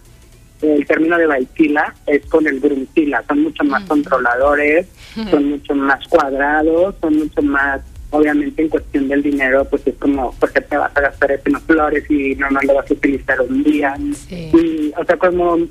[0.63, 4.87] el término de baitila es con el gruntila, son mucho más controladores,
[5.31, 10.35] son mucho más cuadrados, son mucho más, obviamente en cuestión del dinero, pues es como,
[10.39, 13.63] porque te vas a gastar en flores y no, no lo vas a utilizar un
[13.63, 13.95] día?
[14.31, 15.71] Y, o sea, como un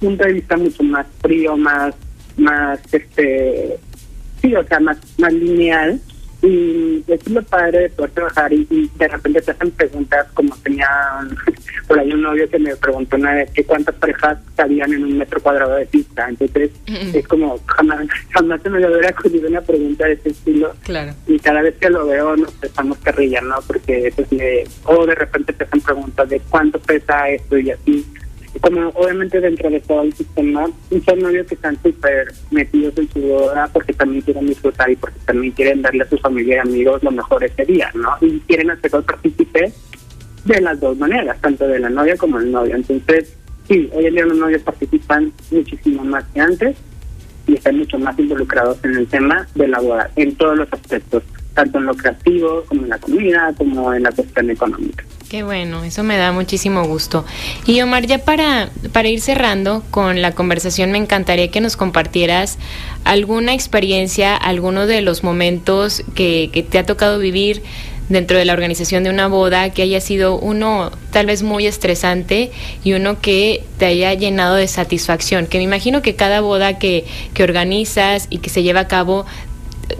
[0.00, 1.94] punto de vista mucho más frío, más,
[2.36, 3.76] más, este,
[4.40, 6.00] sí, o sea, más, más lineal
[6.42, 10.88] y es lo padre de poder trabajar y, de repente te hacen preguntas como tenía
[11.86, 15.18] por ahí un novio que me preguntó una vez que cuántas parejas cabían en un
[15.18, 16.28] metro cuadrado de pista.
[16.28, 20.74] Entonces es como jamás, jamás se me había ocurrido una pregunta de ese estilo.
[20.82, 21.12] Claro.
[21.26, 23.56] Y cada vez que lo veo nos estamos carrillas, ¿no?
[23.66, 28.04] Porque pues me, o de repente te hacen preguntas de cuánto pesa esto y así
[28.60, 30.68] como obviamente dentro de todo el sistema,
[31.04, 35.18] son novios que están súper metidos en su boda porque también quieren disfrutar y porque
[35.24, 38.10] también quieren darle a su familia y amigos lo mejor ese día, ¿no?
[38.20, 39.72] Y quieren hacerlo partícipe
[40.44, 42.74] de las dos maneras, tanto de la novia como del novio.
[42.74, 43.34] Entonces,
[43.68, 46.76] sí, hoy en día los novios participan muchísimo más que antes
[47.46, 51.22] y están mucho más involucrados en el tema de la boda, en todos los aspectos,
[51.54, 55.04] tanto en lo creativo como en la comida, como en la cuestión económica.
[55.32, 57.24] Qué bueno, eso me da muchísimo gusto.
[57.64, 62.58] Y Omar, ya para, para ir cerrando con la conversación, me encantaría que nos compartieras
[63.04, 67.62] alguna experiencia, alguno de los momentos que, que te ha tocado vivir
[68.10, 72.50] dentro de la organización de una boda que haya sido uno tal vez muy estresante
[72.84, 77.06] y uno que te haya llenado de satisfacción, que me imagino que cada boda que,
[77.32, 79.24] que organizas y que se lleva a cabo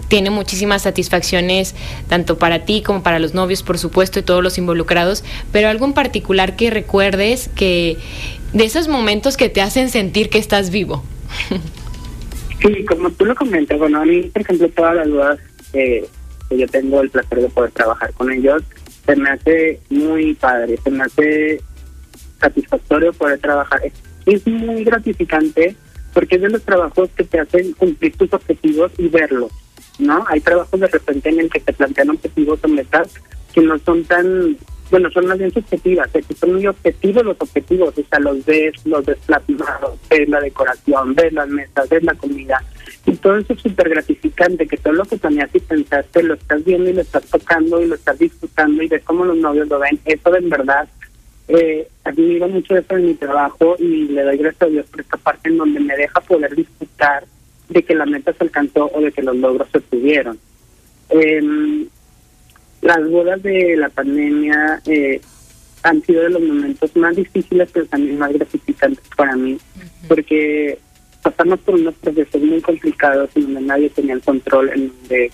[0.07, 1.75] tiene muchísimas satisfacciones,
[2.07, 5.85] tanto para ti como para los novios, por supuesto, y todos los involucrados, pero algo
[5.85, 7.97] en particular que recuerdes que
[8.53, 11.03] de esos momentos que te hacen sentir que estás vivo.
[12.61, 15.39] Sí, como tú lo comentas, bueno, a mí, por ejemplo, todas las dudas
[15.73, 16.05] que
[16.49, 18.63] yo tengo el placer de poder trabajar con ellos,
[19.05, 21.61] se me hace muy padre, se me hace
[22.39, 23.81] satisfactorio poder trabajar.
[24.25, 25.75] Es muy gratificante
[26.13, 29.51] porque es de los trabajos que te hacen cumplir tus objetivos y verlos.
[29.99, 30.25] ¿No?
[30.27, 33.13] Hay trabajos de repente en el que te plantean objetivos o metas
[33.53, 34.57] que no son tan,
[34.89, 38.73] bueno, son más bien subjetivas, que son muy objetivos los objetivos, o sea, los ves,
[38.85, 39.17] los ves
[40.09, 42.63] ves la decoración, ves las mesas, ves la comida,
[43.05, 46.63] y todo eso es súper gratificante, que todo lo que planeaste y pensaste lo estás
[46.63, 49.79] viendo y lo estás tocando y lo estás disfrutando y ves cómo los novios lo
[49.79, 50.87] ven, eso de en verdad
[51.47, 55.17] eh, admiro mucho eso en mi trabajo y le doy gracias a Dios por esta
[55.17, 57.25] parte en donde me deja poder disfrutar
[57.69, 60.39] de que la meta se alcanzó o de que los logros se tuvieron.
[61.09, 61.87] Em,
[62.81, 65.21] las bodas de la pandemia eh,
[65.83, 69.57] han sido de los momentos más difíciles, pero también más gratificantes para mí,
[70.07, 70.77] porque
[71.21, 75.31] pasamos por unos procesos muy complicados en donde nadie tenía el control, en donde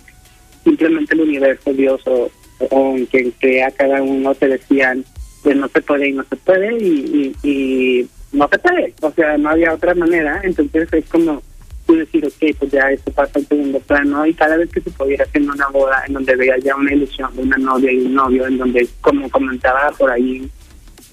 [0.63, 2.29] simplemente el universo, Dios o,
[2.69, 5.03] o en quien crea cada uno te decían
[5.43, 9.37] que no se puede y no se puede y, y, no se puede, o sea,
[9.37, 11.41] no había otra manera, entonces es como
[11.89, 14.91] tú decir, ok, pues ya esto pasa en segundo plano y cada vez que se
[14.91, 18.13] pudiera hacer una boda en donde veía ya una ilusión de una novia y un
[18.13, 20.47] novio, en donde, como comentaba por ahí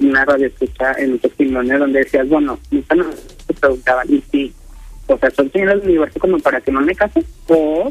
[0.00, 3.06] una radio escucha en un testimonio donde decías, bueno, nunca nos
[3.58, 4.52] preguntaban, y sí,
[5.06, 7.90] o sea, son señales del universo como para que no me case, o,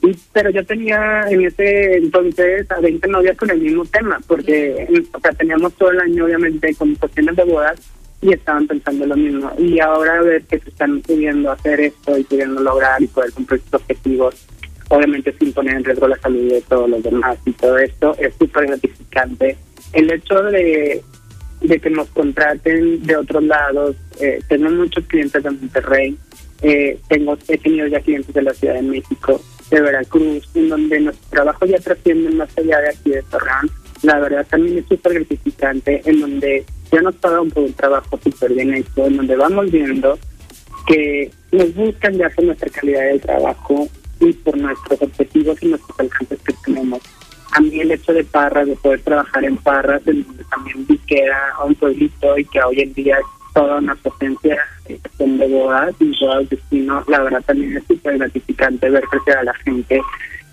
[0.00, 4.88] y, pero yo tenía en ese entonces a 20 novias con el mismo tema, porque,
[5.12, 7.78] o sea, teníamos todo el año, obviamente, con cuestiones de bodas,
[8.22, 9.52] y estaban pensando lo mismo.
[9.58, 13.60] Y ahora ver que se están pudiendo hacer esto y pudiendo lograr y poder cumplir
[13.60, 14.46] sus objetivos,
[14.88, 18.32] obviamente sin poner en riesgo la salud de todos los demás y todo esto, es
[18.38, 19.56] súper gratificante.
[19.92, 21.02] El hecho de,
[21.60, 26.16] de que nos contraten de otros lados, eh, tengo muchos clientes de Monterrey,
[26.62, 31.00] eh, tengo, he tenido ya clientes de la Ciudad de México, de Veracruz, en donde
[31.00, 33.68] nuestro trabajo ya trasciende más allá de aquí de Torreón.
[34.02, 38.52] La verdad también es súper gratificante, en donde ya nos pagan por un trabajo súper
[38.52, 40.18] bien hecho, en donde vamos viendo
[40.86, 43.88] que nos buscan ya por nuestra calidad de trabajo
[44.20, 47.00] y por nuestros objetivos y nuestros alcances que tenemos.
[47.52, 50.98] A mí el hecho de Parras, de poder trabajar en Parras, en donde también vi
[50.98, 55.94] que era un pueblito y que hoy en día es toda una potencia de bodas
[56.00, 60.00] y bodas destino, la verdad también es súper gratificante ver crecer a la gente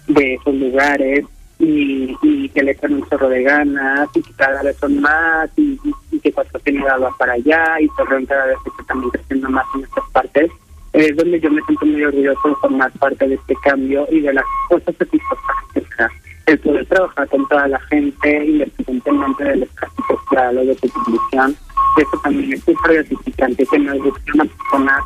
[0.07, 1.25] de esos lugares
[1.59, 5.49] y, y que le echan un chorro de ganas y que cada vez son más
[5.57, 5.79] y,
[6.11, 6.59] y, que Cuatro
[7.01, 10.51] va para allá y Torreón cada vez está también creciendo más en estas partes.
[10.93, 14.33] Es donde yo me siento muy orgulloso de formar parte de este cambio y de
[14.33, 16.11] las cosas satisfactorias.
[16.45, 21.55] El poder trabajar con toda la gente, independientemente del espacio social o de tu condición,
[21.97, 24.99] eso también es súper gratificante que nos busque una persona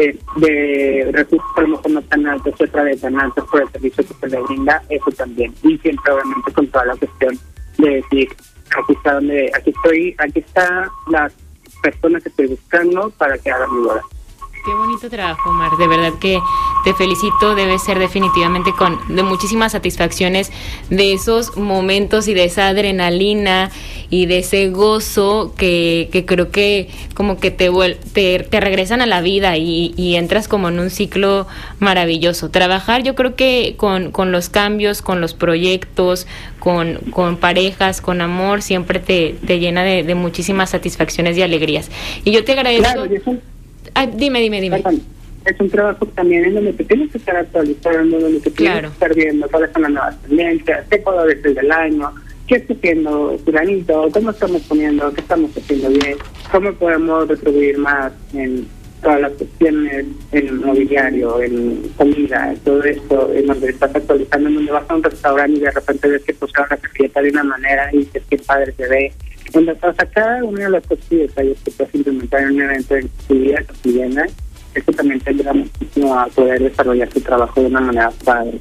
[0.00, 4.04] de, recursos a lo mejor no tan altos, otra vez tan altos por el servicio
[4.06, 5.54] que se le brinda, eso también.
[5.62, 7.38] Y siempre obviamente con toda la cuestión
[7.78, 8.28] de decir,
[8.76, 11.30] aquí está donde, aquí estoy, aquí está la
[11.82, 14.02] persona que estoy buscando para que haga mi boda.
[14.64, 15.76] Qué bonito trabajo, Omar.
[15.76, 16.40] De verdad que
[16.86, 17.56] te felicito.
[17.56, 20.52] Debe ser definitivamente con de muchísimas satisfacciones
[20.88, 23.72] de esos momentos y de esa adrenalina
[24.08, 27.72] y de ese gozo que, que creo que como que te,
[28.12, 31.48] te, te regresan a la vida y, y, entras como en un ciclo
[31.80, 32.50] maravilloso.
[32.50, 36.28] Trabajar yo creo que con, con los cambios, con los proyectos,
[36.60, 41.90] con, con parejas, con amor, siempre te, te llena de, de, muchísimas satisfacciones y alegrías.
[42.22, 43.06] Y yo te agradezco...
[43.06, 43.40] Claro,
[43.94, 44.82] Ah, dime, dime, dime.
[45.46, 48.86] Es un trabajo también en donde te tienes que estar actualizando, donde te tienes que
[48.88, 52.12] estar viendo cuáles son las nuevas tendencias, qué decir del año,
[52.48, 56.16] qué está haciendo fulanito, cómo estamos poniendo, qué estamos haciendo bien,
[56.50, 58.66] cómo podemos retribuir más en
[59.02, 64.54] todas las cuestiones, en mobiliario, en comida, en todo esto, en donde estás actualizando, en
[64.56, 67.44] donde vas a un restaurante y de repente ves que pusieron la tarjeta de una
[67.44, 69.12] manera y dices qué padre se ve,
[69.52, 73.34] donde pasa cada una de las detalles que puedes implementar en un evento en tu
[73.34, 74.26] vida cotidiana,
[74.76, 78.60] eso también te ayuda muchísimo a poder desarrollar tu trabajo de una manera padre.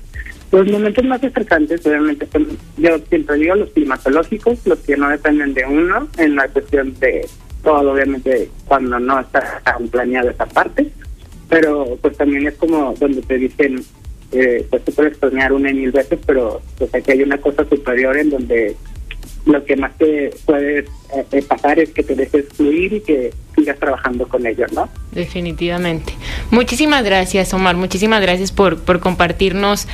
[0.52, 2.48] Los momentos más estresantes, obviamente, son,
[2.78, 7.28] yo siempre digo, los climatológicos, los que no dependen de uno, en la cuestión de
[7.64, 10.92] todo, obviamente, cuando no está tan planeado esa parte,
[11.50, 13.84] pero pues también es como donde te dicen,
[14.32, 17.68] eh, pues tú puedes planear una y mil veces, pero pues aquí hay una cosa
[17.68, 18.76] superior en donde
[19.46, 20.86] lo que más te puede
[21.32, 24.90] eh, pasar es que te dejes fluir y que sigas trabajando con ellos, ¿no?
[25.12, 26.14] Definitivamente.
[26.52, 27.76] Muchísimas gracias, Omar.
[27.76, 29.88] Muchísimas gracias por, por compartirnos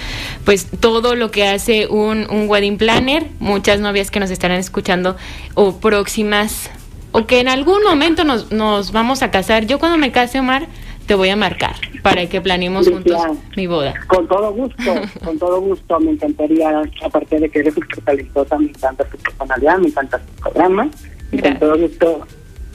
[0.45, 3.27] pues todo lo que hace un, un wedding planner.
[3.39, 5.15] Muchas novias que nos estarán escuchando
[5.53, 6.69] o próximas
[7.11, 9.65] o que en algún momento nos, nos vamos a casar.
[9.67, 10.67] Yo cuando me case, Omar,
[11.05, 13.17] te voy a marcar para que planeemos juntos
[13.55, 13.93] mi boda.
[14.07, 14.93] Con todo gusto,
[15.23, 15.99] con todo gusto.
[15.99, 20.41] Me encantaría, aparte de que eres súper talentosa, me encanta tu personalidad, me encanta tu
[20.41, 20.89] programa.
[21.31, 22.27] Y con todo gusto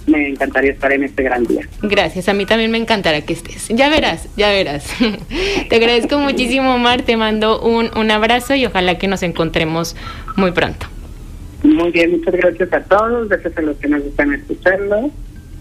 [0.07, 1.69] me encantaría estar en este gran día.
[1.83, 3.69] Gracias, a mí también me encantará que estés.
[3.69, 4.89] Ya verás, ya verás.
[5.69, 7.03] Te agradezco muchísimo, Omar.
[7.03, 9.97] Te mando un, un abrazo y ojalá que nos encontremos
[10.37, 10.87] muy pronto.
[11.63, 15.11] Muy bien, muchas gracias a todos, gracias a los que nos están escuchando,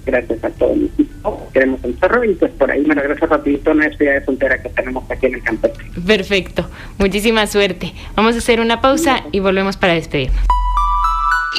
[0.06, 3.72] gracias a todo el equipo, queremos un zorro y pues por ahí me regreso rapidito
[3.72, 5.82] a una despedida de soltera que tenemos aquí en el campeche.
[6.06, 6.70] Perfecto,
[7.00, 7.94] muchísima suerte.
[8.16, 10.46] Vamos a hacer una pausa y volvemos para despedirnos.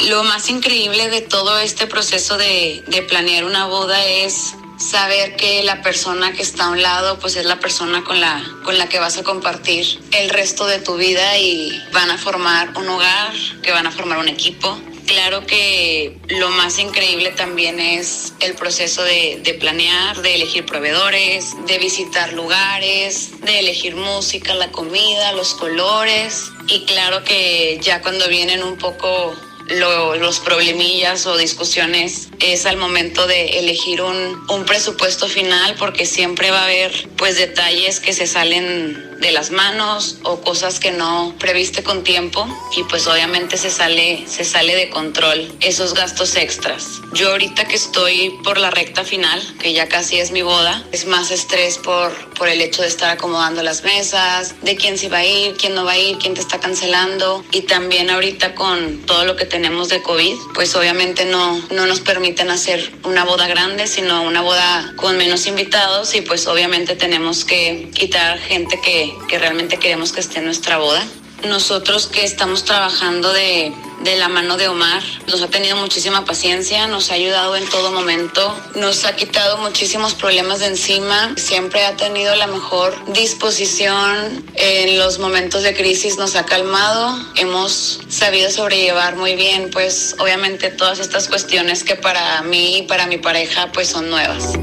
[0.04, 5.62] Lo más increíble de todo este proceso de, de planear una boda es saber que
[5.62, 8.88] la persona que está a un lado pues es la persona con la, con la
[8.88, 13.32] que vas a compartir el resto de tu vida y van a formar un hogar,
[13.62, 19.04] que van a formar un equipo Claro que lo más increíble también es el proceso
[19.04, 25.54] de, de, planear, de elegir proveedores, de visitar lugares, de elegir música, la comida, los
[25.54, 26.50] colores.
[26.66, 29.36] Y claro que ya cuando vienen un poco
[29.68, 36.50] los problemillas o discusiones es al momento de elegir un, un presupuesto final porque siempre
[36.50, 41.34] va a haber pues detalles que se salen de las manos o cosas que no
[41.38, 42.46] previste con tiempo
[42.76, 47.00] y pues obviamente se sale se sale de control esos gastos extras.
[47.12, 51.06] Yo ahorita que estoy por la recta final, que ya casi es mi boda, es
[51.06, 55.18] más estrés por por el hecho de estar acomodando las mesas, de quién se va
[55.18, 59.02] a ir, quién no va a ir, quién te está cancelando y también ahorita con
[59.06, 63.46] todo lo que tenemos de COVID, pues obviamente no no nos permiten hacer una boda
[63.48, 69.05] grande, sino una boda con menos invitados y pues obviamente tenemos que quitar gente que
[69.28, 71.04] que, realmente queremos que esté en nuestra boda.
[71.44, 73.70] Nosotros que estamos trabajando de,
[74.02, 77.92] de, la mano de Omar, nos ha tenido muchísima paciencia, nos ha ayudado en todo
[77.92, 84.98] momento, nos ha quitado muchísimos problemas de encima, siempre ha tenido la mejor disposición en
[84.98, 90.98] los momentos de crisis, nos ha calmado, hemos sabido sobrellevar muy bien, pues obviamente todas
[91.00, 94.54] estas cuestiones que para mí y para mi pareja pues son nuevas.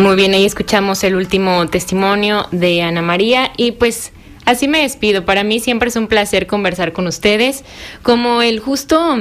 [0.00, 4.12] Muy bien, ahí escuchamos el último testimonio de Ana María y pues
[4.46, 5.26] así me despido.
[5.26, 7.64] Para mí siempre es un placer conversar con ustedes,
[8.02, 9.18] como el justo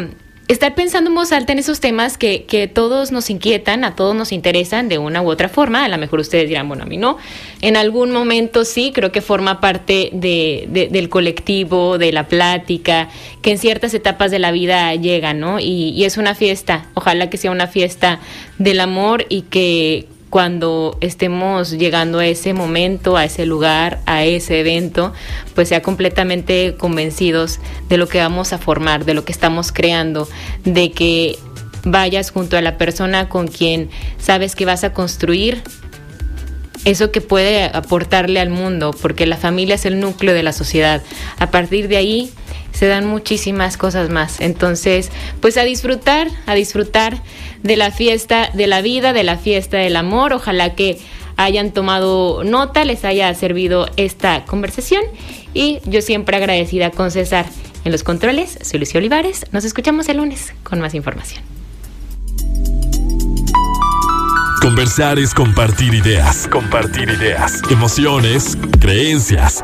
[0.48, 4.32] estar pensando en voz en esos temas que, que, todos nos inquietan, a todos nos
[4.32, 5.84] interesan de una u otra forma.
[5.84, 7.18] A lo mejor ustedes dirán, bueno, a mí no.
[7.60, 13.10] En algún momento sí, creo que forma parte de, del colectivo, de la plática,
[13.42, 15.60] que en ciertas etapas de la vida llega, ¿no?
[15.60, 16.86] Y, y es una fiesta.
[16.94, 18.22] Ojalá que sea una fiesta
[18.60, 24.60] del amor y que cuando estemos llegando a ese momento, a ese lugar, a ese
[24.60, 25.14] evento,
[25.56, 27.60] pues sea completamente convencidos
[27.90, 30.28] de lo que vamos a formar, de lo que estamos creando,
[30.64, 31.38] de que
[31.84, 35.62] vayas junto a la persona con quien sabes que vas a construir
[36.86, 41.02] eso que puede aportarle al mundo, porque la familia es el núcleo de la sociedad.
[41.38, 42.32] A partir de ahí
[42.72, 44.40] se dan muchísimas cosas más.
[44.40, 45.10] Entonces,
[45.42, 47.22] pues a disfrutar, a disfrutar
[47.64, 50.34] de la fiesta de la vida, de la fiesta del amor.
[50.34, 51.00] Ojalá que
[51.38, 55.04] hayan tomado nota, les haya servido esta conversación
[55.54, 57.46] y yo siempre agradecida con César
[57.86, 58.60] en los controles.
[58.62, 59.46] Soy Lucio Olivares.
[59.52, 61.44] Nos escuchamos el lunes con más información.
[64.62, 69.64] Conversar es compartir ideas, compartir ideas, emociones, creencias.